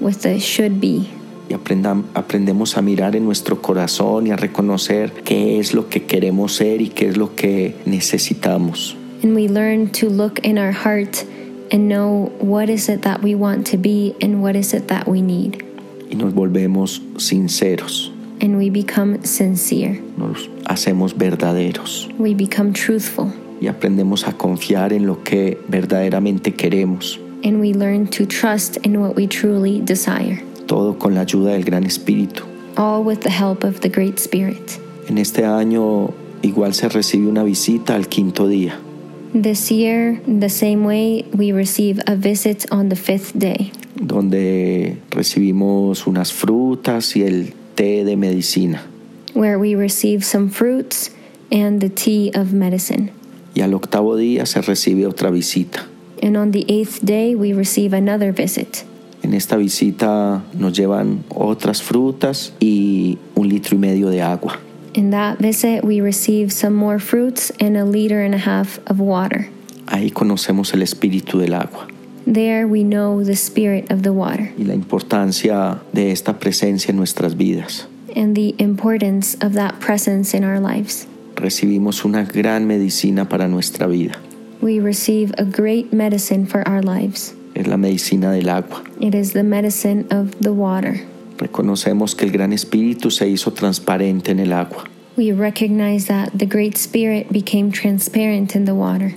with 0.00 0.22
the 0.22 0.38
should 0.38 0.80
be. 0.80 1.08
Y 1.48 1.54
aprendemos 1.54 2.76
a 2.76 2.82
mirar 2.82 3.14
en 3.14 3.24
nuestro 3.24 3.62
corazón 3.62 4.26
y 4.26 4.30
a 4.32 4.36
reconocer 4.36 5.12
qué 5.24 5.60
es 5.60 5.74
lo 5.74 5.88
que 5.88 6.04
queremos 6.04 6.52
ser 6.56 6.82
y 6.82 6.88
qué 6.88 7.08
es 7.08 7.16
lo 7.16 7.36
que 7.36 7.76
necesitamos. 7.86 8.96
And 9.22 9.34
we 9.34 9.48
learn 9.48 9.88
to 9.92 10.08
look 10.08 10.40
in 10.44 10.58
our 10.58 10.72
heart 10.72 11.24
and 11.70 11.88
know 11.88 12.32
what 12.40 12.68
is 12.68 12.88
it 12.88 13.02
that 13.02 13.22
we 13.22 13.34
want 13.34 13.66
to 13.70 13.76
be 13.76 14.14
and 14.20 14.42
what 14.42 14.56
is 14.56 14.74
it 14.74 14.88
that 14.88 15.06
we 15.06 15.22
need. 15.22 15.64
Y 16.10 16.16
nos 16.16 16.34
volvemos 16.34 17.02
sinceros, 17.18 18.12
And 18.40 18.56
we 18.56 18.68
become 18.70 19.18
sincere. 19.24 20.00
nos 20.18 20.48
hacemos 20.66 21.16
verdaderos 21.16 22.08
We 22.18 22.34
become 22.34 22.72
truthful. 22.72 23.32
y 23.60 23.68
aprendemos 23.68 24.26
a 24.28 24.32
confiar 24.32 24.92
en 24.92 25.06
lo 25.06 25.22
que 25.24 25.58
verdaderamente 25.68 26.52
queremos. 26.54 27.18
And 27.44 27.60
we 27.60 27.72
learn 27.72 28.06
to 28.08 28.26
trust 28.26 28.78
in 28.84 29.00
what 29.00 29.16
we 29.16 29.26
truly 29.26 29.80
desire. 29.80 30.42
Todo 30.66 30.98
con 30.98 31.14
la 31.14 31.20
ayuda 31.22 31.52
del 31.52 31.64
Gran 31.64 31.84
Espíritu. 31.84 32.42
All 32.76 33.02
with 33.04 33.20
the 33.20 33.30
help 33.30 33.64
of 33.64 33.80
the 33.80 33.88
Great 33.88 34.18
Spirit. 34.18 34.78
En 35.08 35.18
este 35.18 35.44
año 35.44 36.10
igual 36.42 36.74
se 36.74 36.88
recibe 36.88 37.26
una 37.28 37.42
visita 37.44 37.94
al 37.94 38.08
quinto 38.08 38.46
día. 38.48 38.78
This 39.32 39.70
year, 39.70 40.20
the 40.26 40.48
same 40.48 40.84
way, 40.84 41.24
we 41.36 41.52
receive 41.52 42.00
a 42.06 42.14
visit 42.16 42.66
on 42.70 42.88
the 42.88 42.96
fifth 42.96 43.32
day, 43.38 43.70
donde 44.00 44.98
recibimos 45.10 46.06
unas 46.06 46.32
frutas 46.32 47.16
y 47.16 47.22
el 47.22 47.54
té 47.74 48.04
de 48.04 48.16
medicina. 48.16 48.82
where 49.36 49.58
we 49.58 49.74
receive 49.74 50.24
some 50.24 50.48
fruits 50.48 51.10
and 51.52 51.80
the 51.80 51.90
tea 51.90 52.32
of 52.34 52.52
medicine. 52.52 53.12
Y 53.54 53.60
al 53.60 53.74
octavo 53.74 54.16
día 54.16 54.46
se 54.46 54.60
recibe 54.62 55.06
otra 55.06 55.30
visita. 55.30 55.86
And 56.22 56.36
on 56.36 56.50
the 56.50 56.64
eighth 56.68 57.04
day, 57.04 57.34
we 57.34 57.52
receive 57.52 57.92
another 57.92 58.32
visit. 58.32 58.84
En 59.22 59.34
esta 59.34 59.56
visita 59.56 60.42
nos 60.54 60.72
llevan 60.72 61.24
otras 61.28 61.82
frutas 61.82 62.52
y 62.60 63.18
un 63.34 63.48
litro 63.48 63.76
y 63.76 63.78
medio 63.78 64.08
de 64.08 64.22
agua. 64.22 64.58
In 64.94 65.10
that 65.10 65.38
visit, 65.38 65.84
we 65.84 66.00
receive 66.00 66.50
some 66.50 66.74
more 66.74 66.98
fruits 66.98 67.52
and 67.60 67.76
a 67.76 67.84
liter 67.84 68.22
and 68.22 68.34
a 68.34 68.38
half 68.38 68.78
of 68.86 68.98
water. 68.98 69.50
Ahí 69.86 70.10
conocemos 70.10 70.72
el 70.72 70.82
espíritu 70.82 71.38
del 71.38 71.54
agua 71.54 71.86
There, 72.26 72.66
we 72.66 72.82
know 72.82 73.22
the 73.22 73.36
spirit 73.36 73.90
of 73.90 74.02
the 74.02 74.12
water 74.12 74.52
y 74.58 74.64
la 74.64 74.74
importancia 74.74 75.80
de 75.92 76.10
esta 76.10 76.38
presencia 76.38 76.90
en 76.90 76.96
nuestras 76.96 77.36
vidas. 77.36 77.86
and 78.16 78.34
the 78.34 78.54
importance 78.58 79.36
of 79.42 79.52
that 79.52 79.78
presence 79.78 80.34
in 80.34 80.42
our 80.42 80.58
lives. 80.58 81.06
Recibimos 81.36 82.04
una 82.04 82.24
gran 82.24 82.66
medicina 82.66 83.28
para 83.28 83.46
nuestra 83.46 83.86
vida. 83.86 84.16
We 84.62 84.80
receive 84.80 85.32
a 85.38 85.44
great 85.44 85.92
medicine 85.92 86.46
for 86.46 86.66
our 86.66 86.82
lives. 86.82 87.34
Es 87.54 87.66
la 87.66 87.76
medicina 87.76 88.32
del 88.32 88.48
agua. 88.48 88.82
It 89.00 89.14
is 89.14 89.32
the 89.32 89.42
medicine 89.42 90.06
of 90.10 90.34
the 90.40 90.52
water. 90.52 91.02
Reconocemos 91.36 92.16
que 92.16 92.24
el 92.24 92.32
gran 92.32 92.52
espíritu 92.54 93.10
se 93.10 93.28
hizo 93.28 93.52
transparente 93.52 94.30
en 94.30 94.40
el 94.40 94.52
agua, 94.52 94.84
We 95.16 95.32
recognize 95.32 96.06
that 96.08 96.30
the 96.38 96.46
Great 96.46 96.76
Spirit 96.76 97.30
became 97.32 97.70
transparent 97.70 98.54
in 98.56 98.64
the 98.66 98.74
water, 98.74 99.14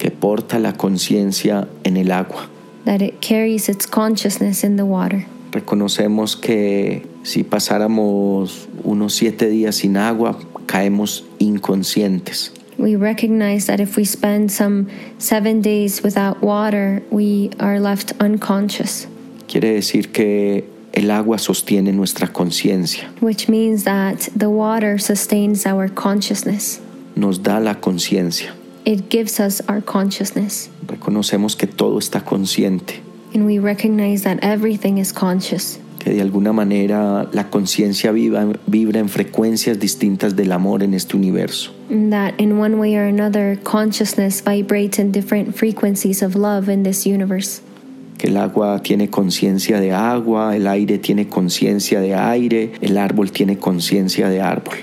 que 0.00 0.10
porta 0.10 0.58
la 0.58 0.72
conciencia 0.72 1.68
en 1.84 1.96
el 1.96 2.10
agua. 2.10 2.48
that 2.86 3.02
it 3.02 3.20
carries 3.20 3.68
its 3.68 3.86
consciousness 3.86 4.64
in 4.64 4.76
the 4.76 4.84
water. 4.86 5.26
Reconocemos 5.52 6.34
que 6.36 7.06
si 7.22 7.44
pasáramos 7.44 8.68
unos 8.82 9.14
siete 9.14 9.48
días 9.50 9.76
sin 9.76 9.96
agua, 9.98 10.38
caemos 10.66 11.24
inconscientes. 11.38 12.52
We 12.78 12.96
recognize 12.96 13.66
that 13.66 13.80
if 13.80 13.96
we 13.96 14.04
spend 14.06 14.50
some 14.50 14.86
seven 15.18 15.60
days 15.60 16.02
without 16.02 16.40
water, 16.42 17.02
we 17.10 17.50
are 17.60 17.78
left 17.78 18.12
unconscious, 18.20 19.06
Quiere 19.46 19.74
decir 19.74 20.10
que 20.12 20.64
el 20.94 21.10
agua 21.10 21.36
sostiene 21.38 21.92
nuestra 21.92 22.28
conciencia, 22.28 23.10
which 23.20 23.48
means 23.48 23.84
that 23.84 24.28
the 24.34 24.48
water 24.48 24.98
sustains 24.98 25.66
our 25.66 25.88
consciousness. 25.88 26.80
nos 27.14 27.42
da 27.42 27.58
la 27.60 27.74
conciencia. 27.80 28.54
It 28.84 29.10
gives 29.10 29.38
us 29.40 29.62
our 29.68 29.82
consciousness. 29.82 30.70
Reconocemos 30.86 31.54
que 31.56 31.66
todo 31.66 31.98
está 31.98 32.24
consciente, 32.24 33.00
And 33.34 33.46
we 33.46 33.58
recognize 33.58 34.22
that 34.24 34.38
everything 34.42 34.98
is 34.98 35.12
conscious, 35.12 35.78
que 35.98 36.12
de 36.12 36.22
alguna 36.22 36.52
manera 36.52 37.28
la 37.32 37.50
conciencia 37.50 38.10
vibra 38.10 39.00
en 39.00 39.08
frecuencias 39.08 39.78
distintas 39.78 40.34
del 40.34 40.50
amor 40.52 40.82
en 40.82 40.94
este 40.94 41.14
universo. 41.16 41.72
and 41.90 42.10
that 42.12 42.32
in 42.40 42.58
one 42.58 42.76
way 42.78 42.96
or 42.96 43.04
another, 43.04 43.56
consciousness 43.62 44.40
vibrates 44.42 44.98
in 44.98 45.12
different 45.12 45.54
frequencies 45.54 46.22
of 46.22 46.34
love 46.34 46.68
in 46.68 46.82
this 46.82 47.04
universe. 47.06 47.60
Que 48.16 48.28
el 48.28 48.36
agua 48.36 48.80
tiene 48.82 49.08
conciencia 49.08 49.78
de 49.80 49.92
agua, 49.92 50.54
el 50.56 50.66
aire 50.66 50.98
tiene 50.98 51.28
conciencia 51.28 52.00
de 52.00 52.14
aire, 52.14 52.72
el 52.80 52.96
árbol 52.98 53.30
tiene 53.30 53.58
conciencia 53.58 54.28
de 54.28 54.40
árbol. 54.40 54.74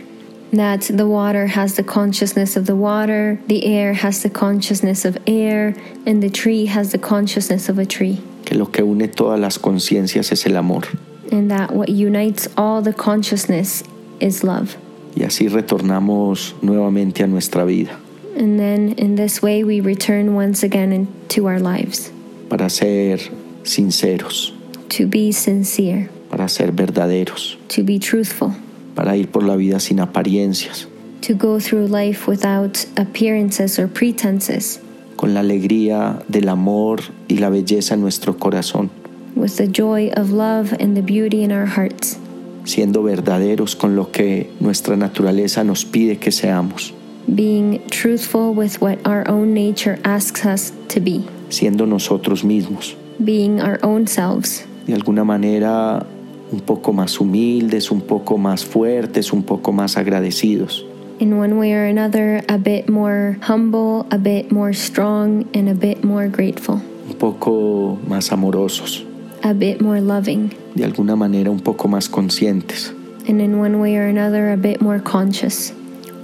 That 0.57 0.81
the 0.81 1.07
water 1.07 1.47
has 1.47 1.75
the 1.75 1.83
consciousness 1.83 2.57
of 2.57 2.65
the 2.65 2.75
water, 2.75 3.39
the 3.47 3.65
air 3.65 3.93
has 3.93 4.23
the 4.23 4.29
consciousness 4.29 5.05
of 5.05 5.17
air, 5.27 5.75
and 6.05 6.21
the 6.21 6.29
tree 6.29 6.65
has 6.65 6.91
the 6.91 6.97
consciousness 6.97 7.69
of 7.69 7.79
a 7.79 7.85
tree. 7.85 8.21
Que 8.45 8.57
lo 8.57 8.65
que 8.65 8.83
une 8.83 9.07
todas 9.07 9.39
las 9.39 9.57
conciencias 9.57 10.31
es 10.31 10.45
el 10.45 10.55
amor. 10.57 10.83
And 11.31 11.49
that 11.51 11.71
what 11.71 11.89
unites 11.89 12.47
all 12.57 12.81
the 12.81 12.93
consciousness 12.93 13.83
is 14.19 14.43
love. 14.43 14.77
Y 15.15 15.23
así 15.23 15.47
retornamos 15.49 16.53
nuevamente 16.61 17.23
a 17.23 17.27
nuestra 17.27 17.65
vida 17.65 17.97
And 18.37 18.59
then 18.59 18.93
in 18.99 19.15
this 19.15 19.41
way, 19.41 19.63
we 19.63 19.79
return 19.79 20.35
once 20.35 20.61
again 20.61 20.93
into 20.93 21.47
our 21.47 21.59
lives 21.59 22.11
para 22.49 22.69
ser 22.69 23.17
sinceros, 23.63 24.53
to 24.89 25.07
be 25.07 25.31
sincere, 25.31 26.09
para 26.29 26.47
ser 26.47 26.71
verdaderos, 26.71 27.57
to 27.67 27.83
be 27.83 27.97
truthful, 27.97 28.53
para 28.97 29.15
ir 29.15 29.29
por 29.29 29.43
la 29.43 29.55
vida 29.55 29.79
sin 29.79 29.99
apariencias, 29.99 30.87
to 31.21 31.35
go 31.35 31.59
through 31.59 31.85
life 31.87 32.27
without 32.27 32.87
appearances 32.97 33.77
or 33.77 33.87
pretenses, 33.87 34.79
con 35.15 35.35
la 35.35 35.41
alegría 35.41 36.23
del 36.27 36.49
amor 36.49 37.01
y 37.27 37.37
la 37.37 37.51
belleza 37.51 37.93
en 37.93 38.01
nuestro 38.01 38.37
corazón, 38.39 38.89
with 39.35 39.55
the 39.57 39.67
joy 39.67 40.11
of 40.17 40.31
love 40.31 40.73
and 40.79 40.95
the 40.95 41.03
beauty 41.03 41.43
in 41.43 41.51
our 41.51 41.67
hearts, 41.67 42.17
siendo 42.63 43.03
verdaderos 43.03 43.75
con 43.75 43.95
lo 43.95 44.11
que 44.11 44.49
nuestra 44.59 44.97
naturaleza 44.97 45.63
nos 45.63 45.85
pide 45.85 46.17
que 46.17 46.31
seamos, 46.31 46.91
being 47.27 47.79
truthful 47.91 48.51
with 48.51 48.81
what 48.81 48.97
our 49.05 49.23
own 49.29 49.53
nature 49.53 49.99
asks 50.03 50.43
us 50.43 50.73
to 50.87 50.99
be, 50.99 51.23
siendo 51.49 51.85
nosotros 51.85 52.43
mismos, 52.43 52.95
being 53.23 53.61
our 53.61 53.77
own 53.83 54.07
selves, 54.07 54.65
de 54.87 54.95
alguna 54.95 55.23
manera 55.23 56.03
un 56.51 56.59
poco 56.61 56.93
más 56.93 57.19
humildes, 57.19 57.91
un 57.91 58.01
poco 58.01 58.37
más 58.37 58.65
fuertes, 58.65 59.33
un 59.33 59.43
poco 59.43 59.71
más 59.71 59.97
agradecidos. 59.97 60.85
in 61.19 61.37
one 61.37 61.57
way 61.57 61.73
or 61.73 61.85
another, 61.85 62.43
a 62.47 62.57
bit 62.57 62.89
more 62.89 63.37
humble, 63.41 64.05
a 64.11 64.17
bit 64.17 64.51
more 64.51 64.73
strong, 64.73 65.47
and 65.53 65.69
a 65.69 65.73
bit 65.73 66.03
more 66.03 66.27
grateful, 66.27 66.75
un 67.07 67.15
poco 67.17 67.97
más 68.07 68.31
amorosos, 68.31 69.03
a 69.43 69.53
bit 69.53 69.81
more 69.81 69.99
loving, 69.99 70.51
de 70.75 70.83
alguna 70.83 71.15
manera 71.15 71.49
un 71.49 71.59
poco 71.59 71.87
más 71.87 72.07
conscientes, 72.09 72.93
and 73.27 73.41
in 73.41 73.59
one 73.59 73.79
way 73.79 73.95
or 73.95 74.07
another, 74.07 74.51
a 74.51 74.57
bit 74.57 74.81
more 74.81 74.99
conscious, 74.99 75.73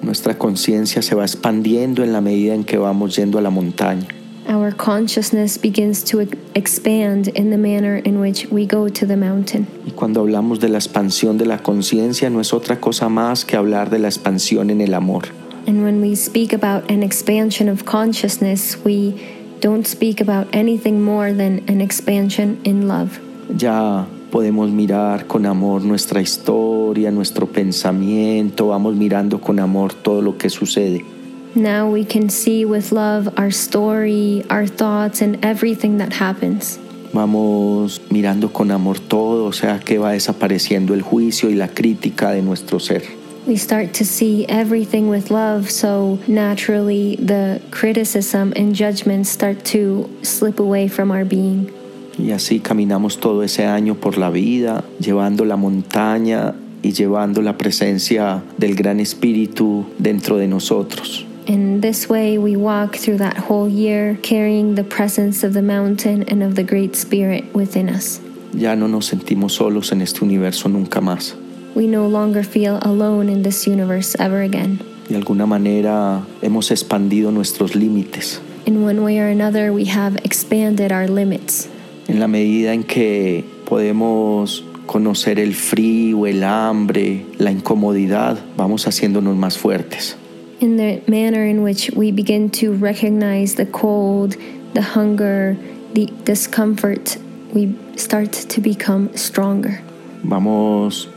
Nuestra 0.03 0.37
conciencia 0.37 1.01
se 1.01 1.15
va 1.15 1.23
expandiendo 1.23 2.03
en 2.03 2.11
la 2.11 2.19
medida 2.19 2.53
en 2.53 2.65
que 2.65 2.77
vamos 2.77 3.15
yendo 3.15 3.39
a 3.39 3.41
la 3.41 3.49
montaña. 3.49 4.07
Our 4.47 4.71
consciousness 4.75 5.57
begins 5.57 6.03
to 6.05 6.27
expand 6.53 7.29
in 7.29 7.49
the 7.49 7.57
manner 7.57 7.97
in 7.97 8.19
which 8.19 8.47
we 8.51 8.65
go 8.65 8.89
to 8.89 9.05
the 9.05 9.15
mountain. 9.15 9.67
Y 9.85 9.91
cuando 9.91 10.21
hablamos 10.21 10.59
de 10.59 10.69
la 10.69 10.77
expansión 10.77 11.37
de 11.37 11.45
la 11.45 11.59
conciencia 11.59 12.29
no 12.29 12.41
es 12.41 12.53
otra 12.53 12.79
cosa 12.79 13.09
más 13.09 13.45
que 13.45 13.55
hablar 13.55 13.89
de 13.89 13.99
la 13.99 14.07
expansión 14.07 14.69
en 14.69 14.81
el 14.81 14.93
amor. 14.93 15.23
And 15.65 15.83
when 15.83 16.01
we 16.01 16.15
speak 16.15 16.53
about 16.53 16.91
an 16.91 17.03
expansion 17.03 17.69
of 17.69 17.85
consciousness, 17.85 18.77
we 18.83 19.15
don't 19.61 19.87
speak 19.87 20.19
about 20.19 20.47
anything 20.53 21.01
more 21.01 21.31
than 21.31 21.63
an 21.69 21.79
expansion 21.79 22.59
in 22.65 22.87
love. 22.87 23.19
Ya 23.57 24.05
podemos 24.29 24.71
mirar 24.71 25.27
con 25.27 25.45
amor 25.45 25.83
nuestra 25.83 26.19
historia, 26.19 27.11
nuestro 27.11 27.47
pensamiento, 27.47 28.67
vamos 28.67 28.95
mirando 28.95 29.39
con 29.39 29.59
amor 29.59 29.93
todo 29.93 30.21
lo 30.21 30.37
que 30.37 30.49
sucede. 30.49 31.05
Now 31.55 31.87
we 31.87 32.03
can 32.03 32.29
see 32.29 32.65
with 32.65 32.91
love 32.91 33.29
our 33.37 33.51
story, 33.51 34.43
our 34.49 34.65
thoughts, 34.65 35.21
and 35.21 35.37
everything 35.45 35.99
that 35.99 36.13
happens. 36.13 36.79
Vamos 37.13 38.01
mirando 38.09 38.51
con 38.51 38.71
amor 38.71 38.97
todo, 38.99 39.45
o 39.45 39.53
sea 39.53 39.79
que 39.79 39.99
va 39.99 40.13
desapareciendo 40.13 40.95
el 40.95 41.03
juicio 41.03 41.51
y 41.51 41.53
la 41.53 41.67
crítica 41.67 42.31
de 42.31 42.41
nuestro 42.41 42.79
ser. 42.79 43.03
We 43.45 43.57
start 43.57 43.93
to 43.99 44.03
see 44.03 44.45
everything 44.49 45.09
with 45.09 45.29
love, 45.29 45.69
so 45.69 46.17
naturally 46.27 47.17
the 47.17 47.61
criticism 47.69 48.51
and 48.55 48.73
judgment 48.73 49.27
start 49.27 49.63
to 49.73 50.09
slip 50.23 50.59
away 50.59 50.87
from 50.87 51.11
our 51.11 51.23
being. 51.23 51.69
Y 52.17 52.31
así 52.31 52.61
caminamos 52.61 53.19
todo 53.19 53.43
ese 53.43 53.65
año 53.65 53.93
por 53.93 54.17
la 54.17 54.31
vida, 54.31 54.83
llevando 54.99 55.45
la 55.45 55.55
montaña 55.55 56.55
y 56.81 56.93
llevando 56.93 57.43
la 57.43 57.57
presencia 57.59 58.41
del 58.57 58.73
Gran 58.75 58.99
Espíritu 58.99 59.85
dentro 59.99 60.37
de 60.37 60.47
nosotros. 60.47 61.27
In 61.45 61.81
this 61.81 62.07
way, 62.07 62.37
we 62.37 62.55
walk 62.55 62.95
through 62.95 63.17
that 63.17 63.35
whole 63.37 63.67
year 63.67 64.17
carrying 64.21 64.75
the 64.75 64.83
presence 64.83 65.43
of 65.43 65.53
the 65.53 65.61
mountain 65.61 66.23
and 66.29 66.41
of 66.41 66.55
the 66.55 66.63
Great 66.63 66.95
Spirit 66.95 67.53
within 67.53 67.89
us. 67.89 68.21
Ya 68.53 68.75
no 68.75 68.87
nos 68.87 69.07
sentimos 69.07 69.53
solos 69.53 69.91
en 69.91 70.01
este 70.01 70.21
universo 70.23 70.69
nunca 70.69 71.01
más. 71.01 71.35
We 71.75 71.87
no 71.87 72.07
longer 72.07 72.43
feel 72.43 72.79
alone 72.81 73.27
in 73.27 73.43
this 73.43 73.67
universe 73.67 74.15
ever 74.19 74.41
again. 74.41 74.79
De 75.09 75.15
alguna 75.15 75.45
manera 75.45 76.25
hemos 76.41 76.71
expandido 76.71 77.31
nuestros 77.31 77.75
límites. 77.75 78.39
In 78.65 78.85
one 78.85 79.03
way 79.03 79.19
or 79.19 79.27
another, 79.27 79.73
we 79.73 79.85
have 79.85 80.15
expanded 80.23 80.93
our 80.93 81.09
limits. 81.09 81.67
En 82.07 82.19
la 82.21 82.27
medida 82.27 82.73
en 82.73 82.83
que 82.83 83.43
podemos 83.65 84.63
conocer 84.85 85.39
el 85.39 85.55
frío, 85.55 86.25
el 86.25 86.43
hambre, 86.43 87.25
la 87.37 87.51
incomodidad, 87.51 88.37
vamos 88.55 88.87
haciéndonos 88.87 89.35
más 89.35 89.57
fuertes. 89.57 90.15
In 90.63 90.77
the 90.77 91.01
manner 91.09 91.43
in 91.45 91.61
which 91.61 91.91
we 91.91 92.13
begin 92.13 92.49
to 92.51 92.71
recognize 92.71 93.55
the 93.55 93.65
cold, 93.65 94.37
the 94.73 94.81
hunger, 94.81 95.57
the 95.91 96.05
discomfort, 96.23 97.17
we 97.53 97.75
start 97.97 98.31
to 98.31 98.61
become 98.61 99.09
stronger. 99.17 99.81
Vamos 100.23 101.09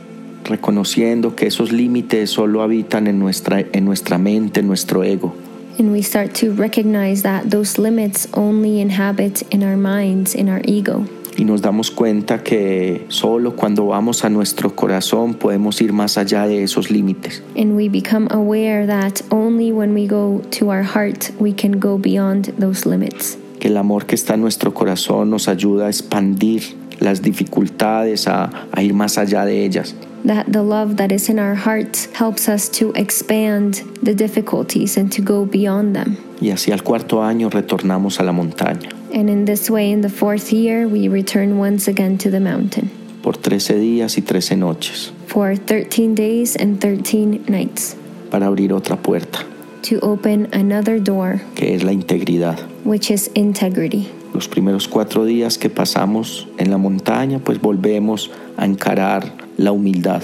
reconociendo 0.43 1.33
que 1.37 1.47
esos 1.47 1.71
límites 1.71 2.31
solo 2.31 2.61
habitan 2.61 3.07
en 3.07 3.19
nuestra, 3.19 3.61
en 3.61 3.85
nuestra 3.85 4.17
mente, 4.17 4.59
en 4.59 4.67
nuestro 4.67 5.01
ego. 5.05 5.33
And 5.79 5.93
we 5.93 6.01
start 6.01 6.35
to 6.41 6.51
recognize 6.51 7.23
that 7.23 7.49
those 7.49 7.77
limits 7.77 8.27
only 8.33 8.81
inhabit 8.81 9.43
in 9.53 9.63
our 9.63 9.77
minds, 9.77 10.35
in 10.35 10.49
our 10.49 10.59
ego. 10.65 11.05
Y 11.37 11.45
nos 11.45 11.61
damos 11.61 11.91
cuenta 11.91 12.41
que 12.41 13.05
solo 13.09 13.55
cuando 13.55 13.85
vamos 13.85 14.25
a 14.25 14.29
nuestro 14.29 14.75
corazón 14.75 15.35
podemos 15.35 15.79
ir 15.81 15.93
más 15.93 16.17
allá 16.17 16.47
de 16.47 16.63
esos 16.63 16.89
límites. 16.89 17.43
And 17.55 17.75
we 17.75 17.87
become 17.89 18.27
aware 18.31 18.87
that 18.87 19.21
only 19.29 19.71
when 19.71 19.93
we 19.93 20.07
go 20.07 20.41
to 20.57 20.71
our 20.71 20.83
heart, 20.83 21.29
we 21.39 21.53
can 21.53 21.79
go 21.79 21.99
beyond 21.99 22.53
those 22.59 22.89
limits. 22.89 23.37
Que 23.59 23.67
el 23.67 23.77
amor 23.77 24.07
que 24.07 24.15
está 24.15 24.33
en 24.33 24.41
nuestro 24.41 24.73
corazón 24.73 25.29
nos 25.29 25.47
ayuda 25.47 25.85
a 25.85 25.89
expandir 25.89 26.75
las 26.99 27.21
dificultades, 27.21 28.27
a, 28.27 28.49
a 28.71 28.81
ir 28.81 28.95
más 28.95 29.19
allá 29.19 29.45
de 29.45 29.63
ellas. 29.63 29.93
That 30.25 30.47
the 30.51 30.63
love 30.63 30.95
that 30.95 31.11
is 31.11 31.29
in 31.29 31.37
our 31.37 31.55
hearts 31.55 32.09
helps 32.13 32.49
us 32.49 32.67
to 32.79 32.91
expand 32.95 33.83
the 34.03 34.15
difficulties 34.15 34.97
and 34.97 35.11
to 35.15 35.21
go 35.21 35.45
beyond 35.45 35.95
them. 35.95 36.17
Y 36.41 36.49
así 36.49 36.71
al 36.71 36.83
cuarto 36.83 37.23
año 37.23 37.49
retornamos 37.49 38.19
a 38.19 38.23
la 38.23 38.31
montaña. 38.31 38.89
And 39.13 39.29
in 39.29 39.45
this 39.45 39.69
way, 39.69 39.91
in 39.91 40.01
the 40.01 40.09
fourth 40.09 40.51
year, 40.51 40.87
we 40.87 41.07
return 41.07 41.57
once 41.57 41.87
again 41.87 42.17
to 42.19 42.29
the 42.29 42.39
mountain 42.39 42.89
por 43.23 43.35
13 43.35 43.77
días 43.79 44.17
y 44.17 44.21
13 44.21 44.57
noches 44.59 45.11
for 45.27 45.55
13 45.55 46.15
days 46.15 46.55
and 46.55 46.79
13 46.79 47.43
nights 47.49 47.95
para 48.31 48.47
abrir 48.47 48.71
otra 48.71 48.95
puerta, 48.95 49.39
to 49.81 49.99
open 50.01 50.47
another 50.53 50.99
door, 51.01 51.41
que 51.55 51.75
es 51.75 51.83
la 51.83 51.91
integridad. 51.91 52.57
which 52.85 53.09
is 53.11 53.29
integrity. 53.35 54.07
Los 54.33 54.47
primeros 54.47 54.87
cuatro 54.87 55.25
días 55.25 55.57
que 55.57 55.69
pasamos 55.69 56.47
en 56.57 56.69
la 56.69 56.77
montaña, 56.77 57.39
pues 57.39 57.59
volvemos 57.59 58.29
a 58.55 58.65
encarar 58.65 59.33
la 59.57 59.71
humildad. 59.71 60.21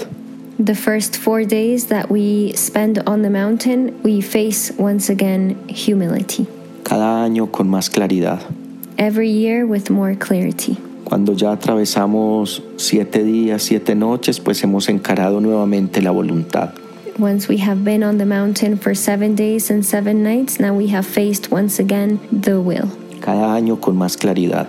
The 0.58 0.74
first 0.74 1.16
four 1.16 1.44
days 1.44 1.88
that 1.88 2.10
we 2.10 2.52
spend 2.54 3.02
on 3.06 3.22
the 3.22 3.30
mountain, 3.30 4.00
we 4.04 4.20
face 4.22 4.72
once 4.78 5.10
again 5.10 5.56
humility. 5.68 6.46
Cada 6.84 7.24
año 7.24 7.50
con 7.50 7.68
más 7.68 7.90
claridad. 7.90 8.40
Every 8.96 9.28
year 9.28 9.66
with 9.66 9.90
more 9.90 10.14
clarity. 10.14 10.78
Cuando 11.04 11.34
ya 11.34 11.52
atravesamos 11.52 12.62
siete 12.76 13.24
días, 13.24 13.62
siete 13.62 13.94
noches, 13.94 14.40
pues 14.40 14.62
hemos 14.62 14.88
encarado 14.88 15.40
nuevamente 15.40 16.00
la 16.00 16.10
voluntad. 16.10 16.74
Once 17.18 17.48
we 17.48 17.58
have 17.58 17.84
been 17.84 18.02
on 18.02 18.18
the 18.18 18.24
mountain 18.24 18.76
for 18.76 18.94
seven 18.94 19.34
days 19.34 19.70
and 19.70 19.84
seven 19.84 20.22
nights, 20.22 20.58
now 20.58 20.74
we 20.74 20.88
have 20.88 21.06
faced 21.06 21.50
once 21.52 21.78
again 21.78 22.18
the 22.32 22.60
will. 22.60 22.88
Cada 23.20 23.54
año 23.54 23.80
con 23.80 23.96
más 23.96 24.16
claridad. 24.16 24.66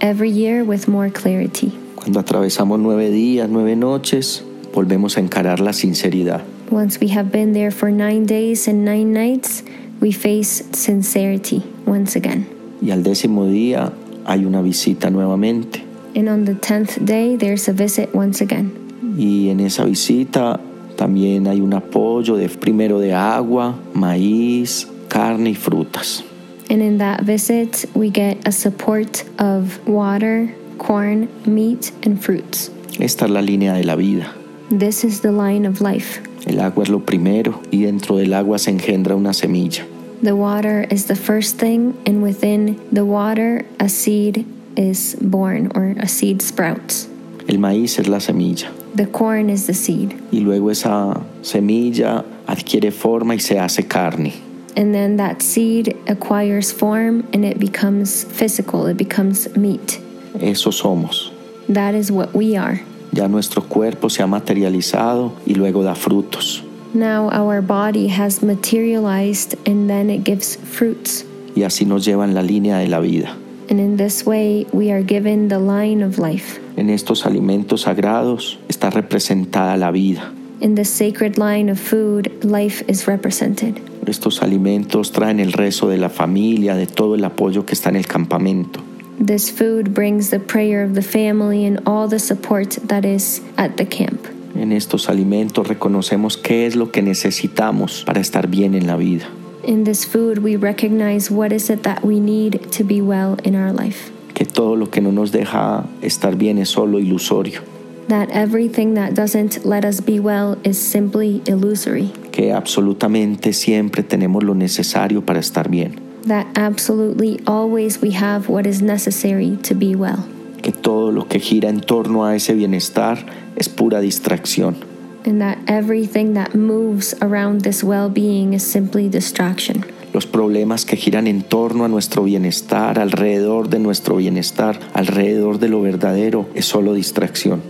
Every 0.00 0.30
year 0.30 0.64
with 0.64 0.86
more 0.86 1.10
clarity. 1.10 1.72
Cuando 1.96 2.20
atravesamos 2.20 2.78
nueve 2.78 3.10
días, 3.10 3.48
nueve 3.48 3.74
noches, 3.74 4.44
volvemos 4.72 5.16
a 5.16 5.20
encarar 5.20 5.60
la 5.60 5.72
sinceridad. 5.72 6.42
Once 6.70 7.00
we 7.00 7.08
have 7.08 7.32
been 7.32 7.52
there 7.52 7.70
for 7.70 7.90
nine 7.90 8.26
days 8.26 8.68
and 8.68 8.84
nine 8.84 9.12
nights, 9.12 9.62
we 10.00 10.12
face 10.12 10.64
sincerity 10.72 11.62
once 11.86 12.14
again. 12.14 12.57
Y 12.80 12.90
al 12.90 13.02
décimo 13.02 13.46
día 13.46 13.92
hay 14.24 14.44
una 14.44 14.62
visita 14.62 15.10
nuevamente. 15.10 15.84
And 16.14 16.28
on 16.28 16.44
the 16.44 16.54
tenth 16.54 16.98
day, 17.04 17.36
there's 17.36 17.68
a 17.68 17.72
visit 17.72 18.10
once 18.14 18.42
again. 18.42 18.72
Y 19.16 19.50
en 19.50 19.60
esa 19.60 19.84
visita 19.84 20.60
también 20.96 21.46
hay 21.46 21.60
un 21.60 21.74
apoyo 21.74 22.36
de 22.36 22.48
primero 22.48 22.98
de 22.98 23.14
agua, 23.14 23.74
maíz, 23.94 24.88
carne 25.08 25.50
y 25.50 25.54
frutas. 25.54 26.24
And 26.70 26.82
in 26.82 26.98
that 26.98 27.22
visit, 27.22 27.86
we 27.94 28.10
get 28.10 28.46
a 28.46 28.52
support 28.52 29.24
of 29.38 29.78
water, 29.86 30.54
corn, 30.76 31.28
meat, 31.46 31.92
and 32.04 32.20
fruits. 32.20 32.70
Esta 32.98 33.24
es 33.24 33.30
la 33.30 33.40
línea 33.40 33.74
de 33.74 33.84
la 33.84 33.96
vida. 33.96 34.34
This 34.70 35.04
is 35.04 35.20
the 35.20 35.32
line 35.32 35.66
of 35.66 35.80
life. 35.80 36.20
El 36.46 36.60
agua 36.60 36.82
es 36.84 36.90
lo 36.90 37.00
primero 37.00 37.60
y 37.70 37.82
dentro 37.82 38.16
del 38.16 38.34
agua 38.34 38.58
se 38.58 38.70
engendra 38.70 39.14
una 39.14 39.32
semilla. 39.32 39.86
The 40.22 40.34
water 40.34 40.84
is 40.90 41.06
the 41.06 41.14
first 41.14 41.58
thing, 41.58 41.96
and 42.04 42.22
within 42.22 42.76
the 42.92 43.04
water, 43.04 43.64
a 43.78 43.88
seed 43.88 44.44
is 44.76 45.14
born 45.20 45.70
or 45.74 45.94
a 45.98 46.08
seed 46.08 46.42
sprouts. 46.42 47.08
El 47.48 47.58
maíz 47.58 47.98
es 47.98 48.08
la 48.08 48.18
semilla 48.18 48.68
The 48.94 49.06
corn 49.06 49.48
is 49.48 49.66
the 49.66 49.74
seed. 49.74 50.14
y 50.32 50.40
luego 50.40 50.70
esa 50.70 51.20
semilla 51.42 52.24
adquiere 52.46 52.90
forma 52.90 53.34
y 53.34 53.38
se 53.38 53.58
hace 53.58 53.86
carne. 53.86 54.32
And 54.76 54.92
then 54.94 55.16
that 55.16 55.40
seed 55.42 55.96
acquires 56.08 56.72
form 56.72 57.26
and 57.32 57.44
it 57.44 57.58
becomes 57.58 58.24
physical, 58.24 58.86
it 58.86 58.96
becomes 58.96 59.48
meat. 59.56 60.00
Eso 60.40 60.70
somos. 60.70 61.30
That 61.68 61.94
is 61.94 62.10
what 62.10 62.34
we 62.34 62.56
are. 62.56 62.80
Ya 63.12 63.26
nuestro 63.28 63.62
cuerpo 63.62 64.08
se 64.08 64.22
ha 64.22 64.26
materializado 64.26 65.32
y 65.46 65.54
luego 65.54 65.82
da 65.82 65.94
frutos. 65.94 66.62
Now 66.94 67.28
our 67.30 67.60
body 67.60 68.08
has 68.08 68.42
materialized 68.42 69.54
and 69.66 69.88
then 69.88 70.10
it 70.10 70.24
gives 70.24 70.56
fruits. 70.56 71.24
Y 71.54 71.62
así 71.62 71.84
nos 71.84 72.04
llevan 72.04 72.34
la 72.34 72.42
línea 72.42 72.78
de 72.78 72.88
la 72.88 73.00
vida. 73.00 73.36
And 73.70 73.78
in 73.78 73.96
this 73.98 74.24
way, 74.24 74.66
we 74.72 74.90
are 74.90 75.02
given 75.02 75.48
the 75.48 75.58
line 75.58 76.02
of 76.02 76.18
life. 76.18 76.58
En 76.76 76.88
estos 76.88 77.26
alimentos 77.26 77.82
sagrados 77.82 78.58
está 78.68 78.90
representada 78.90 79.76
la 79.76 79.90
vida. 79.90 80.32
In 80.60 80.74
the 80.74 80.84
sacred 80.84 81.36
line 81.36 81.68
of 81.68 81.78
food, 81.78 82.44
life 82.44 82.82
is 82.88 83.06
represented. 83.06 83.80
Estos 84.06 84.42
alimentos 84.42 85.12
traen 85.12 85.38
el 85.38 85.52
rezo 85.52 85.88
de 85.88 85.98
la 85.98 86.08
familia, 86.08 86.74
de 86.74 86.86
todo 86.86 87.14
el 87.14 87.24
apoyo 87.24 87.66
que 87.66 87.74
está 87.74 87.90
en 87.90 87.96
el 87.96 88.06
campamento. 88.06 88.80
This 89.20 89.50
food 89.50 89.92
brings 89.92 90.30
the 90.30 90.40
prayer 90.40 90.82
of 90.82 90.94
the 90.94 91.02
family 91.02 91.66
and 91.66 91.80
all 91.86 92.08
the 92.08 92.18
support 92.18 92.78
that 92.88 93.04
is 93.04 93.42
at 93.58 93.76
the 93.76 93.84
camp. 93.84 94.26
En 94.58 94.72
estos 94.72 95.08
alimentos 95.08 95.66
reconocemos 95.66 96.36
qué 96.36 96.66
es 96.66 96.76
lo 96.76 96.90
que 96.90 97.00
necesitamos 97.00 98.02
para 98.04 98.20
estar 98.20 98.48
bien 98.48 98.74
en 98.74 98.86
la 98.86 98.96
vida. 98.96 99.26
In 99.64 99.84
this 99.84 100.04
food, 100.04 100.38
we 100.38 100.56
recognize 100.56 101.30
what 101.30 101.52
is 101.52 101.70
it 101.70 101.82
that 101.82 102.04
we 102.04 102.20
need 102.20 102.60
to 102.76 102.84
be 102.84 103.00
well 103.00 103.36
in 103.44 103.54
our 103.54 103.72
life. 103.72 104.10
Que 104.34 104.44
todo 104.44 104.76
lo 104.76 104.90
que 104.90 105.00
no 105.00 105.12
nos 105.12 105.32
deja 105.32 105.84
estar 106.02 106.36
bien 106.36 106.58
es 106.58 106.68
solo 106.68 106.98
ilusorio. 106.98 107.62
that 108.08 108.30
everything 108.30 108.94
that 108.94 109.14
doesn't 109.14 109.64
let 109.64 109.84
us 109.84 110.00
be 110.00 110.18
well 110.18 110.56
is 110.64 110.80
simply 110.80 111.42
illusory, 111.46 112.10
que 112.32 112.52
absolutamente 112.52 113.52
siempre 113.52 114.02
tenemos 114.02 114.42
lo 114.42 114.54
necesario 114.54 115.24
para 115.24 115.40
estar 115.40 115.68
bien, 115.70 116.00
that 116.26 116.46
absolutely 116.56 117.38
always 117.46 118.00
we 118.00 118.10
have 118.10 118.48
what 118.48 118.66
is 118.66 118.82
necessary 118.82 119.56
to 119.62 119.74
be 119.74 119.94
well, 119.94 120.26
que 120.62 120.72
todo 120.72 121.12
lo 121.12 121.28
que 121.28 121.40
gira 121.40 121.68
en 121.68 121.80
torno 121.80 122.24
a 122.24 122.36
ese 122.36 122.54
bienestar 122.54 123.18
es 123.56 123.68
pura 123.68 124.00
distracción, 124.00 124.76
and 125.24 125.40
that 125.40 125.58
everything 125.66 126.34
that 126.34 126.54
moves 126.54 127.14
around 127.20 127.62
this 127.62 127.82
well 127.82 128.08
being 128.08 128.54
is 128.54 128.62
simply 128.62 129.08
distraction. 129.08 129.84
Los 130.12 130.26
problemas 130.26 130.86
que 130.86 130.96
giran 130.96 131.26
en 131.26 131.42
torno 131.42 131.84
a 131.84 131.88
nuestro 131.88 132.24
bienestar, 132.24 132.98
alrededor 132.98 133.68
de 133.68 133.78
nuestro 133.78 134.16
bienestar, 134.16 134.80
alrededor 134.94 135.58
de 135.58 135.68
lo 135.68 135.82
verdadero, 135.82 136.48
es 136.54 136.64
solo 136.64 136.94
distracción. 136.94 137.60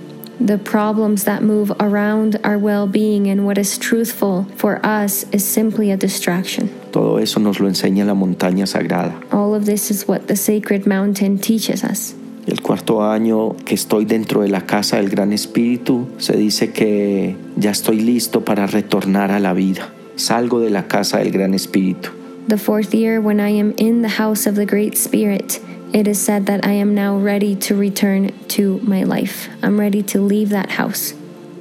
The 0.40 0.56
problems 0.56 1.24
that 1.24 1.42
move 1.42 1.72
around 1.80 2.38
our 2.44 2.58
well 2.58 2.86
being 2.86 3.26
and 3.26 3.44
what 3.44 3.58
is 3.58 3.76
truthful 3.76 4.46
for 4.54 4.78
us 4.86 5.26
is 5.32 5.44
simply 5.44 5.90
a 5.90 5.96
distraction. 5.96 6.70
Todo 6.92 7.18
eso 7.18 7.40
nos 7.40 7.58
lo 7.58 7.68
enseña 7.68 8.06
la 8.06 8.14
montaña 8.14 8.68
sagrada. 8.68 9.20
All 9.32 9.52
of 9.52 9.66
this 9.66 9.90
is 9.90 10.06
what 10.06 10.28
the 10.28 10.36
sacred 10.36 10.86
mountain 10.86 11.38
teaches 11.38 11.82
us. 11.82 12.14
El 12.48 12.62
cuarto 12.62 13.02
año 13.02 13.54
que 13.66 13.74
estoy 13.74 14.06
dentro 14.06 14.40
de 14.40 14.48
la 14.48 14.62
casa 14.62 14.96
del 14.96 15.10
Gran 15.10 15.34
Espíritu, 15.34 16.08
se 16.16 16.34
dice 16.34 16.70
que 16.70 17.36
ya 17.56 17.70
estoy 17.70 18.00
listo 18.00 18.42
para 18.42 18.66
retornar 18.66 19.30
a 19.30 19.38
la 19.38 19.52
vida. 19.52 19.92
Salgo 20.16 20.58
de 20.58 20.70
la 20.70 20.88
casa 20.88 21.18
del 21.18 21.30
Gran 21.30 21.52
Espíritu. 21.52 22.08
The 22.48 22.56
fourth 22.56 22.94
year, 22.94 23.20
when 23.20 23.38
I 23.38 23.60
am 23.60 23.74
in 23.76 24.00
the 24.00 24.08
house 24.08 24.48
of 24.48 24.54
the 24.54 24.64
Great 24.64 24.96
Spirit, 24.96 25.60
it 25.92 26.08
is 26.08 26.18
said 26.18 26.46
that 26.46 26.64
I 26.64 26.72
am 26.72 26.94
now 26.94 27.18
ready 27.22 27.54
to 27.68 27.74
return 27.74 28.32
to 28.56 28.80
my 28.82 29.04
life. 29.04 29.50
I'm 29.62 29.78
ready 29.78 30.02
to 30.04 30.22
leave 30.22 30.48
that 30.48 30.70
house. 30.70 31.12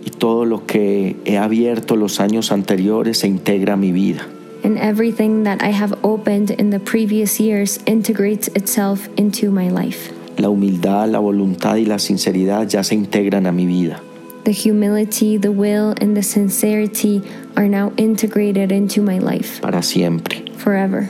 Y 0.06 0.12
todo 0.17 0.45
lo 0.45 0.65
que 0.65 1.17
he 1.26 1.38
abierto 1.38 1.97
los 1.97 2.21
años 2.21 2.54
anteriores 2.54 3.17
se 3.17 3.28
integra 3.28 3.73
a 3.73 3.78
mi 3.78 3.91
vida. 3.91 4.26
And 4.63 4.78
everything 4.78 5.43
that 5.43 5.62
I 5.62 5.71
have 5.71 5.93
opened 6.02 6.52
in 6.52 6.69
the 6.69 6.80
previous 6.80 7.41
years 7.41 7.80
integrates 7.86 8.47
itself 8.56 9.10
into 9.17 9.52
my 9.52 9.67
life. 9.67 10.13
La 10.38 10.50
humildad, 10.50 11.10
la 11.10 11.19
voluntad 11.19 11.76
y 11.78 11.86
la 11.86 12.00
sinceridad 12.00 12.67
ya 12.67 12.84
se 12.84 12.95
integran 12.95 13.47
a 13.47 13.52
mi 13.52 13.65
vida. 13.65 14.02
The 14.43 14.54
humility, 14.54 15.38
the 15.38 15.50
will, 15.50 15.93
and 16.00 16.15
the 16.15 16.23
sincerity 16.23 17.21
are 17.56 17.67
now 17.67 17.91
integrated 17.97 18.71
into 18.71 19.02
my 19.02 19.19
life 19.19 19.60
para 19.62 19.82
siempre. 19.82 20.45
forever. 20.58 21.10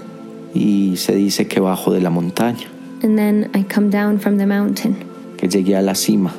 Y 0.54 0.96
se 0.98 1.14
dice 1.16 1.48
que 1.48 1.60
bajo 1.60 1.92
de 1.94 2.02
la 2.02 2.10
montaña, 2.10 2.68
And 3.04 3.16
then 3.18 3.52
I 3.54 3.64
come 3.64 3.90
down 3.92 4.18
from 4.18 4.38
the 4.38 4.48
mountain, 4.48 4.96
que 5.38 5.48
llegué 5.48 5.76
a 5.78 5.82
la 5.82 5.94
cima 5.94 6.34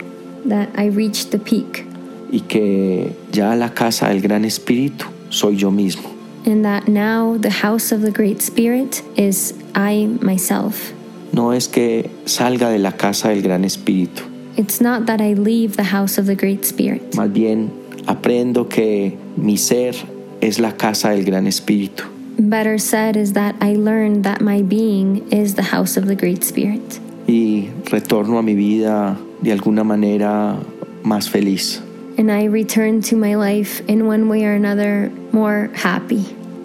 that 0.48 0.68
I 0.76 0.88
reach 0.88 1.26
the 1.30 1.38
peak, 1.38 1.84
y 2.32 2.40
que 2.48 3.12
ya 3.30 3.54
la 3.54 3.74
casa 3.74 4.08
del 4.08 4.20
Gran 4.20 4.44
Espíritu 4.44 5.04
soy 5.28 5.56
yo 5.56 5.70
mismo. 5.70 6.10
and 6.46 6.64
that 6.64 6.88
now 6.88 7.36
the 7.36 7.50
house 7.50 7.92
of 7.92 8.00
the 8.00 8.10
Great 8.10 8.40
Spirit 8.40 9.02
is 9.16 9.52
I 9.74 10.06
myself. 10.20 10.92
No 11.32 11.52
es 11.52 11.68
que 11.68 12.10
salga 12.24 12.68
de 12.70 12.78
la 12.78 12.92
casa 12.92 13.28
del 13.30 13.42
Gran 13.42 13.64
Espíritu, 13.64 14.22
It's 14.56 14.80
not 14.80 15.06
that 15.06 15.20
I 15.20 15.34
leave 15.34 15.76
the 15.76 15.84
house 15.84 16.18
of 16.18 16.26
the 16.26 16.34
Great 16.34 16.64
Spirit. 16.64 17.14
más 17.14 17.32
bien 17.32 17.70
aprendo 18.06 18.68
que 18.68 19.16
mi 19.36 19.56
ser 19.56 19.94
es 20.40 20.58
la 20.58 20.72
casa 20.76 21.10
del 21.10 21.24
Gran 21.24 21.46
Espíritu. 21.46 22.04
Better 22.40 22.78
said 22.78 23.16
is 23.16 23.32
that 23.34 23.54
I 23.60 23.74
learn 23.76 24.22
that 24.22 24.40
my 24.40 24.62
being 24.62 25.22
is 25.30 25.54
the 25.54 25.62
house 25.62 25.96
of 25.96 26.06
the 26.06 26.14
Great 26.16 26.42
Spirit. 26.42 27.00
y 27.26 27.68
retorno 27.90 28.38
a 28.38 28.42
mi 28.42 28.54
vida 28.54 29.16
de 29.42 29.52
alguna 29.52 29.84
manera 29.84 30.56
más 31.04 31.28
feliz, 31.28 31.80
And 32.16 32.32
I 32.32 32.46
return 32.48 33.00
to 33.02 33.16
my 33.16 33.36
life 33.36 33.80
in 33.86 34.08
one 34.08 34.28
way 34.28 34.44
or 34.44 34.54
another 34.54 35.10
more 35.30 35.70
happy, 35.74 36.24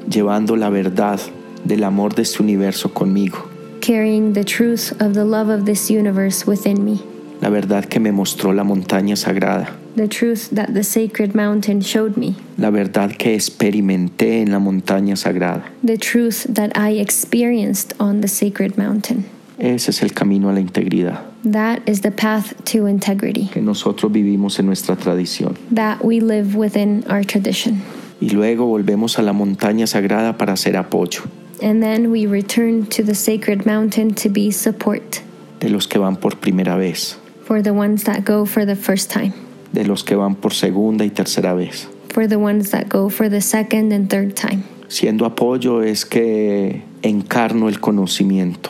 llevando 0.10 0.56
la 0.56 0.70
verdad 0.70 1.20
del 1.64 1.84
amor 1.84 2.16
de 2.16 2.24
este 2.24 2.42
universo 2.42 2.92
conmigo, 2.94 3.50
carrying 3.84 4.32
the 4.34 4.46
truth 4.46 4.94
of 5.02 5.14
the 5.14 5.26
love 5.26 5.50
of 5.50 5.66
this 5.66 5.92
universe 5.92 6.48
within 6.48 6.84
me, 6.86 7.02
la 7.42 7.50
verdad 7.50 7.84
que 7.90 8.00
me 8.00 8.12
mostró 8.12 8.54
la 8.56 8.64
montaña 8.64 9.18
sagrada, 9.18 9.68
the 9.98 10.08
truth 10.08 10.50
that 10.52 10.74
the 10.74 10.84
sacred 10.84 11.36
mountain 11.36 11.82
showed 11.82 12.16
me, 12.16 12.34
la 12.58 12.70
verdad 12.72 13.12
que 13.18 13.36
experimenté 13.36 14.42
en 14.42 14.52
la 14.52 14.60
montaña 14.60 15.18
sagrada. 15.18 15.66
the 15.84 15.98
truth 15.98 16.46
that 16.48 16.72
I 16.78 16.92
experienced 17.02 17.94
on 18.00 18.22
the 18.22 18.30
sacred 18.30 18.78
mountain. 18.78 19.26
Ese 19.60 19.90
es 19.90 20.02
el 20.02 20.10
camino 20.14 20.50
a 20.50 20.54
la 20.54 20.60
integridad 20.62 21.22
That 21.44 21.82
is 21.88 22.02
the 22.02 22.12
path 22.12 22.54
to 22.72 22.88
integrity 22.88 23.50
que 23.52 23.62
nosotros 23.62 24.12
vivimos 24.12 24.58
en 24.60 24.66
nuestra 24.66 24.96
tradición. 24.96 25.58
that 25.72 26.04
we 26.04 26.22
live 26.22 26.56
within 26.56 27.04
our 27.10 27.24
tradition. 27.24 27.82
Y 28.24 28.30
luego 28.30 28.66
volvemos 28.68 29.20
a 29.20 29.22
la 29.22 29.34
montaña 29.34 29.86
sagrada 29.86 30.38
para 30.38 30.54
hacer 30.54 30.78
apoyo. 30.78 31.24
And 31.62 31.82
then 31.84 32.10
we 32.10 32.26
return 32.26 32.86
to 32.86 33.04
the 33.04 33.16
sacred 33.16 33.66
mountain 33.66 34.14
to 34.16 34.30
be 34.30 34.50
support 34.52 35.20
de 35.60 35.70
los 35.70 35.88
que 35.88 36.00
van 36.00 36.16
por 36.16 36.38
primera 36.38 36.78
vez, 36.78 37.18
for 37.46 37.62
the 37.62 37.72
ones 37.72 38.06
that 38.06 38.24
go 38.26 38.46
for 38.46 38.66
the 38.66 38.78
first 38.78 39.12
time, 39.12 39.34
de 39.74 39.84
los 39.84 40.04
que 40.06 40.16
van 40.16 40.36
por 40.36 40.54
segunda 40.54 41.04
y 41.04 41.10
tercera 41.10 41.54
vez. 41.54 41.88
for 42.14 42.26
the 42.28 42.38
ones 42.38 42.72
that 42.72 42.88
go 42.88 43.10
for 43.10 43.30
the 43.30 43.42
second 43.42 43.92
and 43.92 44.10
third 44.10 44.36
time. 44.36 44.64
Siendo 44.88 45.26
apoyo 45.26 45.82
es 45.84 46.06
que 46.06 46.82
encarno 47.02 47.68
el 47.68 47.80
conocimiento, 47.82 48.70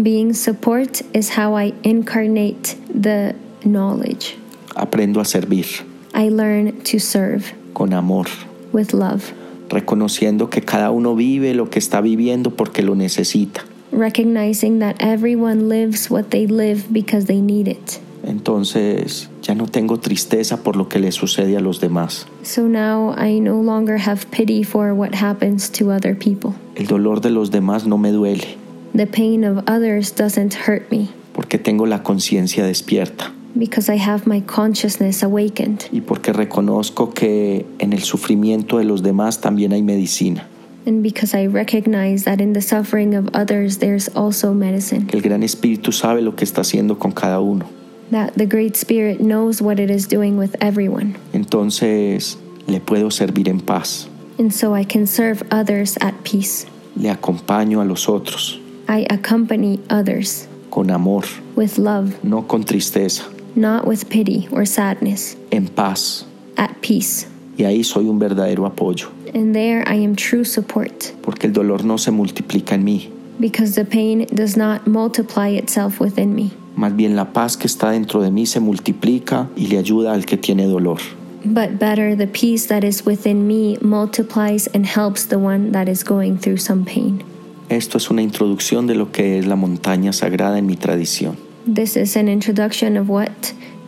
Being 0.00 0.32
support 0.32 1.02
is 1.12 1.36
how 1.36 1.56
I 1.58 1.74
incarnate 1.82 2.76
the 2.88 3.34
knowledge. 3.64 4.36
aprendo 4.76 5.20
a 5.20 5.24
servir. 5.24 5.66
I 6.14 6.28
learn 6.28 6.80
to 6.84 6.98
serve. 7.00 7.52
Con 7.74 7.92
amor, 7.92 8.26
with 8.72 8.92
love, 8.92 9.32
reconociendo 9.68 10.50
que 10.50 10.62
cada 10.62 10.90
uno 10.90 11.14
vive 11.14 11.54
lo 11.54 11.70
que 11.70 11.78
está 11.78 12.00
viviendo 12.00 12.50
porque 12.50 12.82
lo 12.82 12.94
necesita. 12.94 13.64
recognizing 13.92 14.78
that 14.78 14.96
everyone 15.00 15.68
lives 15.68 16.10
what 16.10 16.30
they 16.30 16.46
live 16.46 16.90
because 16.90 17.26
they 17.26 17.40
need 17.40 17.68
it. 17.68 18.00
Entonces 18.24 19.28
ya 19.42 19.54
no 19.54 19.66
tengo 19.66 19.98
tristeza 19.98 20.62
por 20.62 20.76
lo 20.76 20.88
que 20.88 20.98
le 20.98 21.10
sucede 21.12 21.56
a 21.56 21.60
los 21.60 21.80
demás. 21.80 22.26
So 22.42 22.68
now 22.68 23.14
I 23.16 23.40
no 23.40 23.60
longer 23.60 23.98
have 23.98 24.30
pity 24.30 24.62
for 24.62 24.94
what 24.94 25.14
happens 25.14 25.68
to 25.72 25.90
other 25.90 26.16
people. 26.16 26.54
El 26.76 26.86
dolor 26.86 27.20
de 27.20 27.30
los 27.30 27.50
demás 27.50 27.86
no 27.86 27.98
me 27.98 28.12
duele 28.12 28.56
The 28.94 29.06
pain 29.06 29.44
of 29.44 29.64
others 29.68 30.14
doesn't 30.14 30.54
hurt 30.66 30.90
me 30.90 31.08
porque 31.34 31.58
tengo 31.58 31.86
la 31.86 32.02
conciencia 32.02 32.64
despierta 32.64 33.32
because 33.54 33.88
I 33.88 33.96
have 33.96 34.26
my 34.26 34.40
consciousness 34.40 35.22
awakened 35.22 35.84
y 35.92 36.00
porque 36.00 36.32
reconozco 36.32 37.12
que 37.12 37.66
en 37.78 37.92
el 37.92 38.02
sufrimiento 38.02 38.78
de 38.78 38.84
los 38.84 39.02
demás 39.02 39.40
también 39.40 39.72
hay 39.72 39.82
medicina, 39.82 40.46
and 40.86 41.02
because 41.02 41.34
I 41.34 41.46
recognize 41.46 42.24
that 42.24 42.40
in 42.40 42.52
the 42.54 42.62
suffering 42.62 43.14
of 43.14 43.28
others 43.34 43.78
there's 43.78 44.08
also 44.16 44.52
medicine. 44.54 45.08
el 45.12 45.20
Gran 45.20 45.42
Espíritu 45.42 45.92
sabe 45.92 46.22
lo 46.22 46.34
que 46.34 46.44
está 46.44 46.62
haciendo 46.62 46.98
con 46.98 47.12
cada 47.12 47.40
uno. 47.40 47.66
That 48.10 48.34
the 48.36 48.46
Great 48.46 48.76
Spirit 48.76 49.20
knows 49.20 49.62
what 49.62 49.78
it 49.78 49.90
is 49.90 50.06
doing 50.06 50.36
with 50.36 50.54
everyone. 50.60 51.14
Entonces 51.32 52.36
le 52.66 52.80
puedo 52.80 53.10
servir 53.10 53.48
en 53.48 53.60
paz, 53.60 54.08
And 54.38 54.50
so 54.52 54.74
I 54.74 54.84
can 54.84 55.06
serve 55.06 55.42
others 55.50 55.96
at 56.00 56.14
peace. 56.24 56.66
le 56.96 57.10
acompaño 57.10 57.80
a 57.80 57.84
los 57.84 58.08
otros 58.08 58.58
I 58.88 59.06
accompany 59.10 59.78
others 59.88 60.46
con 60.70 60.90
amor, 60.90 61.24
with 61.56 61.78
love, 61.78 62.14
no 62.22 62.46
con 62.46 62.64
tristeza, 62.64 63.24
not 63.56 63.86
with 63.86 64.08
pity 64.08 64.48
or 64.52 64.64
sadness, 64.66 65.36
en 65.50 65.68
paz. 65.68 66.24
at 66.56 66.70
peace. 66.80 67.26
Y 67.56 67.64
ahí 67.64 67.84
soy 67.84 68.06
un 68.08 68.18
verdadero 68.18 68.66
apoyo, 68.66 69.08
And 69.34 69.54
there 69.54 69.82
I 69.86 70.02
am 70.04 70.14
true 70.16 70.44
support 70.44 71.12
porque 71.22 71.46
el 71.46 71.52
dolor 71.52 71.84
no 71.84 71.96
se 71.98 72.10
multiplica 72.10 72.74
en 72.74 72.84
mí, 72.84 73.08
because 73.40 73.74
the 73.74 73.84
pain 73.84 74.26
does 74.34 74.56
not 74.56 74.86
multiply 74.86 75.48
itself 75.48 76.00
within 76.00 76.34
me, 76.34 76.50
más 76.76 76.94
bien 76.96 77.14
la 77.16 77.32
paz 77.32 77.56
que 77.56 77.66
está 77.66 77.90
dentro 77.90 78.22
de 78.22 78.30
mí 78.30 78.46
se 78.46 78.60
multiplica 78.60 79.48
y 79.56 79.66
le 79.68 79.78
ayuda 79.78 80.12
al 80.14 80.24
que 80.24 80.36
tiene 80.36 80.66
dolor. 80.66 80.98
but 81.44 81.78
better 81.78 82.14
the 82.16 82.26
peace 82.26 82.66
that 82.68 82.84
is 82.84 83.04
within 83.04 83.46
me 83.48 83.76
multiplies 83.80 84.66
and 84.74 84.86
helps 84.86 85.24
the 85.26 85.38
one 85.38 85.72
that 85.72 85.88
is 85.88 86.02
going 86.04 86.38
through 86.38 86.56
some 86.58 86.84
pain. 86.84 87.22
Esto 87.68 87.96
es 87.98 88.10
una 88.10 88.22
introducción 88.22 88.86
de 88.86 88.94
lo 88.94 89.10
que 89.12 89.38
es 89.38 89.46
la 89.46 89.56
montaña 89.56 90.12
sagrada 90.12 90.58
en 90.58 90.66
mi 90.66 90.76
tradición. 90.76 91.36
This 91.66 91.96
is 91.96 92.16
an 92.16 92.28
introduction 92.28 92.96
of 92.96 93.08
what 93.08 93.30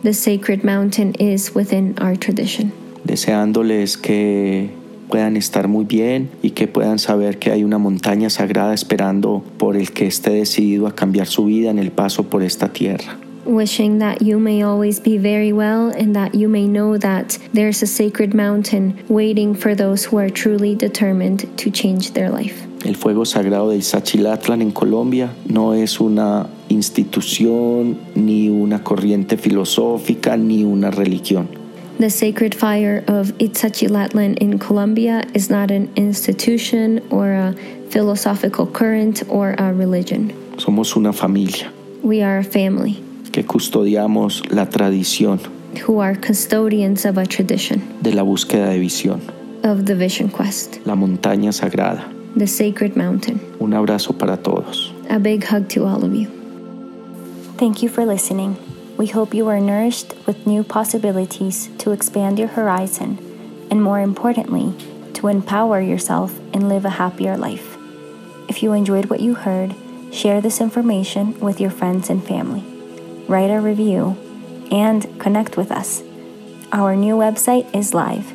the 0.03 0.13
sacred 0.13 0.63
mountain 0.63 1.13
is 1.19 1.53
within 1.53 1.95
our 1.99 2.15
tradition. 2.15 2.71
deseándoles 3.03 3.97
que 3.97 4.69
puedan 5.09 5.37
estar 5.37 5.67
muy 5.67 5.85
bien 5.85 6.29
y 6.41 6.51
que 6.51 6.67
puedan 6.67 6.99
saber 6.99 7.37
que 7.37 7.51
hay 7.51 7.63
una 7.63 7.77
montaña 7.77 8.29
sagrada 8.29 8.73
esperando 8.73 9.43
por 9.57 9.75
el 9.75 9.91
que 9.91 10.07
esté 10.07 10.31
decidido 10.31 10.87
a 10.87 10.95
cambiar 10.95 11.27
su 11.27 11.45
vida 11.45 11.69
en 11.69 11.77
el 11.77 11.91
paso 11.91 12.23
por 12.23 12.41
esta 12.43 12.69
tierra. 12.69 13.17
wishing 13.45 13.99
that 13.99 14.21
you 14.23 14.39
may 14.39 14.63
always 14.63 14.99
be 14.99 15.17
very 15.19 15.53
well 15.53 15.89
and 15.89 16.15
that 16.15 16.33
you 16.33 16.47
may 16.49 16.67
know 16.67 16.97
that 16.97 17.37
there's 17.53 17.83
a 17.83 17.87
sacred 17.87 18.33
mountain 18.33 18.95
waiting 19.07 19.53
for 19.53 19.75
those 19.75 20.03
who 20.05 20.17
are 20.17 20.29
truly 20.31 20.73
determined 20.75 21.45
to 21.57 21.69
change 21.69 22.13
their 22.13 22.29
life. 22.31 22.65
El 22.83 22.95
fuego 22.95 23.25
sagrado 23.25 23.69
de 23.69 23.77
Izachilatlan 23.77 24.61
en 24.61 24.71
Colombia 24.71 25.29
no 25.47 25.73
es 25.73 25.99
una 25.99 26.47
institución, 26.75 27.97
ni 28.15 28.49
una 28.49 28.83
corriente 28.83 29.37
filosófica, 29.37 30.37
ni 30.37 30.63
una 30.63 30.91
religión. 30.91 31.47
The 31.97 32.09
sacred 32.09 32.53
fire 32.53 33.03
of 33.07 33.31
Itzachilatlan 33.39 34.37
in 34.39 34.59
Colombia 34.59 35.23
is 35.33 35.49
not 35.49 35.71
an 35.71 35.89
institution 35.95 37.01
or 37.09 37.31
a 37.31 37.55
philosophical 37.89 38.67
current 38.67 39.23
or 39.29 39.55
a 39.57 39.71
religion. 39.73 40.33
Somos 40.57 40.95
una 40.95 41.13
familia 41.13 41.71
We 42.03 42.21
are 42.21 42.39
a 42.39 42.43
family 42.43 43.01
que 43.31 43.43
custodiamos 43.45 44.41
la 44.51 44.65
tradición 44.65 45.39
who 45.87 45.99
are 46.01 46.15
custodians 46.15 47.05
of 47.05 47.17
a 47.17 47.25
tradition, 47.25 47.81
de 48.01 48.13
la 48.13 48.23
búsqueda 48.23 48.69
de 48.69 48.79
visión, 48.79 49.21
of 49.63 49.85
the 49.85 49.95
vision 49.95 50.29
quest, 50.29 50.85
la 50.85 50.95
montaña 50.95 51.51
sagrada. 51.53 52.05
the 52.35 52.47
sacred 52.47 52.95
mountain. 52.97 53.39
Un 53.59 53.73
abrazo 53.73 54.17
para 54.17 54.35
todos. 54.37 54.91
A 55.09 55.17
big 55.19 55.45
hug 55.45 55.69
to 55.69 55.85
all 55.85 56.03
of 56.03 56.13
you. 56.13 56.27
Thank 57.57 57.81
you 57.81 57.87
for 57.87 58.05
listening. 58.05 58.57
We 58.97 59.07
hope 59.07 59.33
you 59.33 59.47
are 59.47 59.61
nourished 59.61 60.13
with 60.25 60.45
new 60.45 60.61
possibilities 60.61 61.69
to 61.77 61.91
expand 61.91 62.37
your 62.37 62.49
horizon 62.49 63.17
and, 63.71 63.81
more 63.81 64.01
importantly, 64.01 64.73
to 65.13 65.29
empower 65.29 65.79
yourself 65.79 66.37
and 66.53 66.67
live 66.67 66.83
a 66.83 66.89
happier 66.89 67.37
life. 67.37 67.77
If 68.49 68.61
you 68.61 68.73
enjoyed 68.73 69.05
what 69.05 69.21
you 69.21 69.35
heard, 69.35 69.73
share 70.11 70.41
this 70.41 70.59
information 70.59 71.39
with 71.39 71.61
your 71.61 71.69
friends 71.69 72.09
and 72.09 72.21
family. 72.21 72.65
Write 73.29 73.51
a 73.51 73.61
review 73.61 74.17
and 74.69 75.17
connect 75.17 75.55
with 75.55 75.71
us. 75.71 76.03
Our 76.73 76.97
new 76.97 77.15
website 77.15 77.73
is 77.73 77.93
live. 77.93 78.25